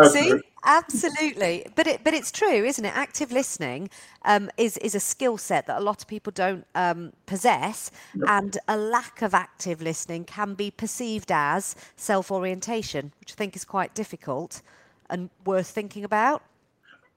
See, 0.10 0.40
absolutely, 0.66 1.66
but 1.74 1.86
it 1.86 2.04
but 2.04 2.14
it's 2.14 2.30
true, 2.30 2.64
isn't 2.64 2.84
it? 2.84 2.92
Active 2.94 3.32
listening 3.32 3.88
um, 4.24 4.50
is 4.56 4.76
is 4.78 4.94
a 4.94 5.00
skill 5.00 5.38
set 5.38 5.66
that 5.66 5.78
a 5.78 5.82
lot 5.82 6.02
of 6.02 6.08
people 6.08 6.32
don't 6.32 6.66
um, 6.74 7.12
possess, 7.26 7.90
and 8.28 8.58
a 8.68 8.76
lack 8.76 9.22
of 9.22 9.34
active 9.34 9.80
listening 9.80 10.24
can 10.24 10.54
be 10.54 10.70
perceived 10.70 11.32
as 11.32 11.74
self 11.96 12.30
orientation, 12.30 13.12
which 13.20 13.32
I 13.32 13.36
think 13.36 13.56
is 13.56 13.64
quite 13.64 13.94
difficult 13.94 14.62
and 15.08 15.30
worth 15.44 15.68
thinking 15.68 16.04
about. 16.04 16.42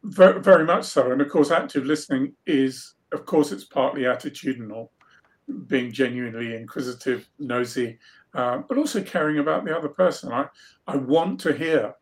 Very, 0.04 0.40
very 0.42 0.66
much 0.66 0.86
so, 0.86 1.12
and 1.12 1.22
of 1.22 1.30
course, 1.30 1.52
active 1.52 1.86
listening 1.86 2.34
is, 2.46 2.94
of 3.12 3.26
course, 3.26 3.52
it's 3.52 3.66
partly 3.66 4.04
attitudinal 4.04 4.90
being 5.68 5.92
genuinely 5.92 6.56
inquisitive, 6.56 7.28
nosy, 7.40 7.98
uh, 8.34 8.60
but 8.60 8.78
also 8.78 9.02
caring 9.02 9.40
about 9.40 9.66
the 9.66 9.76
other 9.76 9.90
person. 9.90 10.32
I, 10.32 10.46
I 10.88 10.96
want 10.96 11.40
to 11.42 11.54
hear 11.54 11.96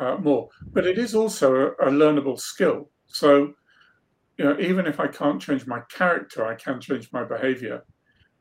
uh, 0.00 0.16
more, 0.16 0.48
but 0.72 0.86
it 0.86 0.98
is 0.98 1.14
also 1.14 1.54
a, 1.54 1.66
a, 1.88 1.90
learnable 1.90 2.40
skill. 2.40 2.90
So, 3.06 3.52
you 4.38 4.44
know, 4.44 4.58
even 4.58 4.86
if 4.86 4.98
I 4.98 5.06
can't 5.06 5.40
change 5.40 5.66
my 5.66 5.80
character, 5.90 6.46
I 6.46 6.54
can 6.54 6.80
change 6.80 7.12
my 7.12 7.22
behavior. 7.22 7.84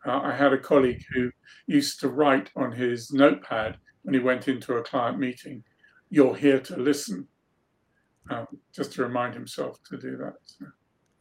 Uh, 0.06 0.22
I 0.24 0.34
had 0.34 0.54
a 0.54 0.58
colleague 0.58 1.04
who 1.14 1.30
used 1.68 2.00
to 2.00 2.08
write 2.08 2.50
on 2.56 2.72
his 2.72 3.12
notepad 3.12 3.78
when 4.04 4.14
he 4.14 4.22
went 4.22 4.48
into 4.48 4.76
a 4.76 4.84
client 4.84 5.20
meeting, 5.20 5.64
"You're 6.10 6.36
here 6.36 6.62
to 6.62 6.78
listen," 6.78 7.28
um, 8.30 8.48
just 8.74 8.94
to 8.94 9.04
remind 9.04 9.34
himself 9.34 9.84
to 9.90 9.98
do 9.98 10.16
that. 10.18 10.36
So. 10.46 10.66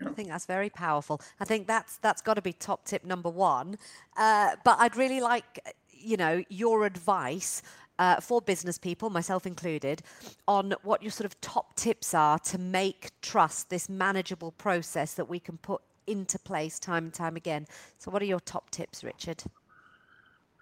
I 0.07 0.13
think 0.13 0.29
that's 0.29 0.47
very 0.47 0.71
powerful. 0.71 1.21
I 1.41 1.45
think 1.45 1.67
that's 1.67 1.97
that's 1.97 2.23
got 2.23 2.35
to 2.35 2.43
be 2.43 2.53
top 2.53 2.85
tip 2.85 3.05
number 3.05 3.31
one. 3.31 3.79
Uh, 4.17 4.55
but 4.65 4.79
I'd 4.79 4.95
really 4.95 5.21
like, 5.21 5.77
you 5.91 6.17
know, 6.17 6.45
your 6.49 6.87
advice 6.87 7.63
uh, 7.99 8.21
for 8.21 8.41
business 8.41 8.79
people, 8.79 9.11
myself 9.11 9.47
included, 9.47 10.03
on 10.47 10.75
what 10.83 11.03
your 11.03 11.11
sort 11.11 11.27
of 11.27 11.41
top 11.41 11.77
tips 11.77 12.15
are 12.15 12.39
to 12.39 12.59
make 12.59 13.11
trust 13.21 13.71
this 13.71 13.89
manageable 13.89 14.53
process 14.53 15.15
that 15.15 15.29
we 15.29 15.41
can 15.41 15.59
put 15.59 15.83
into 16.07 16.39
place 16.39 16.79
time 16.79 17.05
and 17.05 17.15
time 17.15 17.37
again. 17.37 17.67
So, 17.99 18.11
what 18.11 18.23
are 18.23 18.27
your 18.27 18.41
top 18.41 18.71
tips, 18.71 19.05
Richard? 19.05 19.43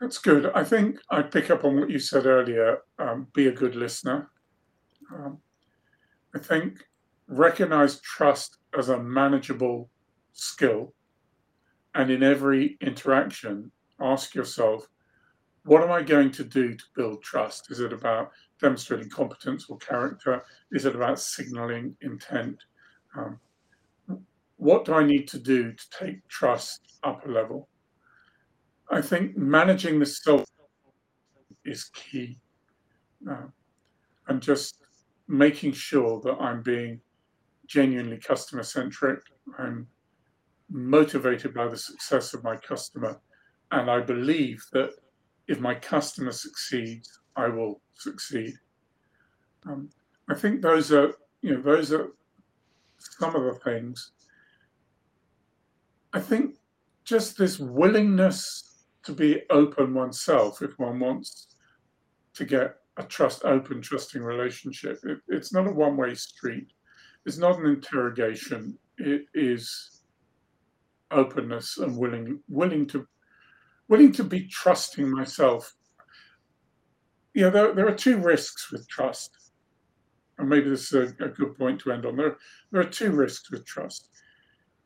That's 0.01 0.19
good. 0.19 0.51
I 0.55 0.63
think 0.63 0.99
I'd 1.11 1.31
pick 1.31 1.51
up 1.51 1.65
on 1.65 1.81
what 1.81 1.91
you 1.91 1.99
said 1.99 2.27
earlier. 2.27 2.81
Um, 2.99 3.29
be 3.33 3.47
a 3.47 3.53
good 3.53 3.75
listener. 3.75 4.29
Um, 5.13 5.39
I 6.35 6.39
think 6.39 6.85
recognize 7.29 8.01
trust 8.01 8.59
as 8.79 8.89
a 8.89 9.03
manageable 9.03 9.89
skill. 10.33 10.93
And 11.95 12.11
in 12.11 12.23
every 12.23 12.77
interaction, 12.83 13.71
ask 13.99 14.35
yourself, 14.35 14.87
what 15.67 15.83
am 15.83 15.91
I 15.91 16.01
going 16.01 16.31
to 16.31 16.45
do 16.45 16.75
to 16.75 16.85
build 16.95 17.23
trust? 17.25 17.73
Is 17.73 17.81
it 17.81 17.93
about 17.93 18.31
demonstrating 18.61 19.11
competence 19.11 19.67
or 19.69 19.77
character? 19.79 20.45
Is 20.71 20.85
it 20.85 20.95
about 20.95 21.19
signaling 21.19 21.97
intent? 22.03 22.57
Um, 23.17 23.41
what 24.59 24.85
do 24.85 24.95
I 24.95 25.05
need 25.05 25.27
to 25.29 25.39
do 25.39 25.73
to 25.73 25.91
take 25.91 26.27
trust 26.29 26.81
up 27.03 27.27
a 27.27 27.29
level? 27.29 27.69
I 28.91 29.03
think 29.03 29.37
managing 29.37 29.99
the 29.99 30.07
self 30.07 30.45
is 31.65 31.91
key. 31.93 32.39
Uh, 33.29 33.49
and 34.29 34.41
just 34.41 34.79
making 35.27 35.73
sure 35.73 36.21
that 36.21 36.37
I'm 36.41 36.63
being 36.63 37.01
genuinely 37.67 38.19
customer 38.19 38.63
centric. 38.63 39.19
I'm 39.59 39.89
motivated 40.71 41.55
by 41.55 41.67
the 41.67 41.77
success 41.77 42.35
of 42.35 42.45
my 42.45 42.57
customer. 42.57 43.21
And 43.73 43.91
I 43.91 43.99
believe 44.01 44.65
that 44.73 44.93
if 45.49 45.61
my 45.61 45.75
customer 45.75 46.33
succeeds, 46.33 47.21
I 47.37 47.49
will 47.49 47.81
succeed. 47.95 48.55
Um, 49.67 49.91
I 50.29 50.35
think 50.35 50.63
those 50.63 50.93
are, 50.93 51.15
you 51.43 51.55
know, 51.55 51.63
those 51.63 51.93
are 51.93 52.09
some 52.99 53.35
of 53.35 53.45
the 53.45 53.61
things. 53.61 54.13
I 56.13 56.21
think 56.21 56.57
just 57.05 57.39
this 57.39 57.59
willingness 57.59 58.85
to 59.05 59.13
be 59.13 59.43
open 59.51 59.95
oneself 59.95 60.63
if 60.63 60.79
one 60.79 60.99
wants 60.99 61.55
to 62.35 62.45
get 62.45 62.77
a 62.97 63.05
trust, 63.05 63.45
open, 63.45 63.81
trusting 63.81 64.23
relationship. 64.23 64.99
It, 65.05 65.19
it's 65.29 65.53
not 65.53 65.67
a 65.67 65.71
one 65.71 65.97
way 65.97 66.15
street. 66.15 66.69
It's 67.25 67.39
not 67.39 67.59
an 67.59 67.67
interrogation. 67.67 68.79
It 68.99 69.27
is 69.35 70.03
openness 71.11 71.79
and 71.79 71.97
willing, 71.97 72.41
willing 72.49 72.87
to, 72.89 73.07
willing 73.89 74.13
to 74.13 74.25
be 74.25 74.47
trusting 74.47 75.11
myself. 75.11 75.75
Yeah, 77.35 77.51
there, 77.51 77.75
there 77.75 77.89
are 77.89 77.95
two 77.95 78.19
risks 78.19 78.73
with 78.73 78.89
trust, 78.89 79.31
and 80.39 80.49
maybe 80.49 80.71
this 80.71 80.93
is 80.93 81.15
a, 81.21 81.25
a 81.25 81.29
good 81.29 81.57
point 81.57 81.81
to 81.81 81.93
end 81.93 82.07
on. 82.07 82.17
There, 82.17 82.37
there 82.73 82.81
are 82.81 82.85
two 82.85 83.13
risks 83.13 83.51
with 83.51 83.67
trust. 83.67 84.09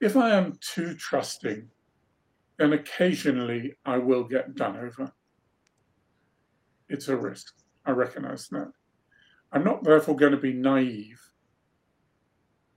If 0.01 0.17
I 0.17 0.31
am 0.31 0.59
too 0.61 0.95
trusting, 0.95 1.69
then 2.59 2.73
occasionally 2.73 3.75
I 3.85 3.99
will 3.99 4.25
get 4.25 4.55
done 4.55 4.77
over. 4.77 5.13
It's 6.89 7.09
a 7.09 7.17
risk. 7.17 7.55
I 7.87 7.93
recognize 7.93 8.49
that. 8.49 8.73
I'm 9.53 9.65
not 9.65 9.85
therefore 9.85 10.17
going 10.17 10.33
to 10.33 10.39
be 10.39 10.53
naive, 10.53 11.21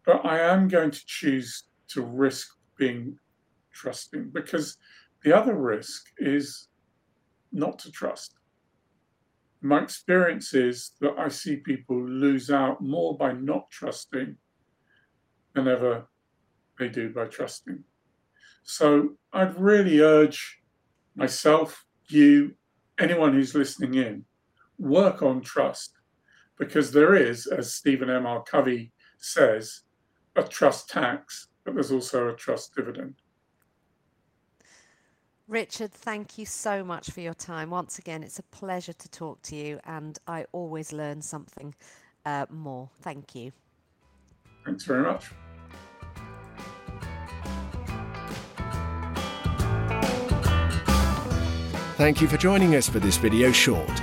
but 0.06 0.26
I 0.26 0.40
am 0.40 0.68
going 0.68 0.92
to 0.92 1.06
choose 1.06 1.64
to 1.90 2.02
risk 2.02 2.48
being 2.78 3.18
trusting 3.74 4.30
because 4.30 4.78
the 5.24 5.36
other 5.36 5.56
risk 5.56 6.08
is 6.18 6.68
not 7.52 7.80
to 7.80 7.92
trust. 7.92 8.36
My 9.62 9.82
experience 9.82 10.54
is 10.54 10.92
that 11.00 11.18
I 11.18 11.30
see 11.30 11.58
people 11.58 12.02
lose 12.04 12.50
out 12.50 12.82
more 12.82 13.18
by 13.18 13.32
not 13.32 13.70
trusting 13.70 14.36
than 15.54 15.68
ever 15.68 16.08
they 16.78 16.90
do 16.90 17.10
by 17.10 17.26
trusting. 17.26 17.84
So 18.64 19.16
I'd 19.32 19.60
really 19.60 20.00
urge 20.00 20.60
myself, 21.16 21.86
you, 22.08 22.56
anyone 23.00 23.34
who's 23.34 23.56
listening 23.56 23.96
in, 23.96 24.26
work 24.78 25.22
on 25.22 25.42
trust 25.42 25.94
because 26.58 26.92
there 26.92 27.16
is, 27.16 27.48
as 27.48 27.74
Stephen 27.74 28.10
M. 28.10 28.26
R. 28.26 28.44
Covey 28.44 28.92
says, 29.18 29.82
a 30.36 30.44
trust 30.44 30.90
tax, 30.90 31.48
but 31.64 31.74
there's 31.74 31.92
also 31.92 32.30
a 32.30 32.36
trust 32.36 32.76
dividend. 32.76 33.16
Richard, 35.48 35.92
thank 35.92 36.38
you 36.38 36.46
so 36.46 36.84
much 36.84 37.10
for 37.10 37.20
your 37.20 37.34
time. 37.34 37.70
Once 37.70 38.00
again, 38.00 38.24
it's 38.24 38.40
a 38.40 38.44
pleasure 38.44 38.94
to 38.94 39.10
talk 39.10 39.42
to 39.44 39.56
you, 39.56 39.80
and 39.86 40.18
I 40.26 40.46
always 40.54 40.94
learn 40.94 41.22
something 41.22 41.76
uh, 42.26 42.46
more. 42.50 42.90
Thank 43.02 43.36
you. 43.36 43.52
Thanks 44.66 44.86
very 44.86 45.04
much. 45.04 45.32
Thank 51.98 52.22
you 52.22 52.28
for 52.28 52.38
joining 52.38 52.76
us 52.76 52.90
for 52.90 53.00
this 53.00 53.18
video 53.18 53.52
short. 53.52 54.02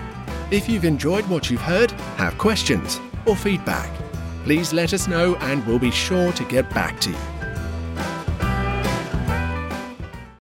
If 0.50 0.68
you've 0.68 0.84
enjoyed 0.84 1.26
what 1.26 1.50
you've 1.50 1.60
heard, 1.60 1.90
have 2.16 2.36
questions 2.38 3.00
or 3.26 3.34
feedback, 3.34 3.90
please 4.44 4.72
let 4.72 4.92
us 4.92 5.08
know 5.08 5.36
and 5.36 5.66
we'll 5.66 5.78
be 5.78 5.90
sure 5.90 6.32
to 6.32 6.44
get 6.44 6.68
back 6.70 7.00
to 7.00 7.10
you. 7.10 7.39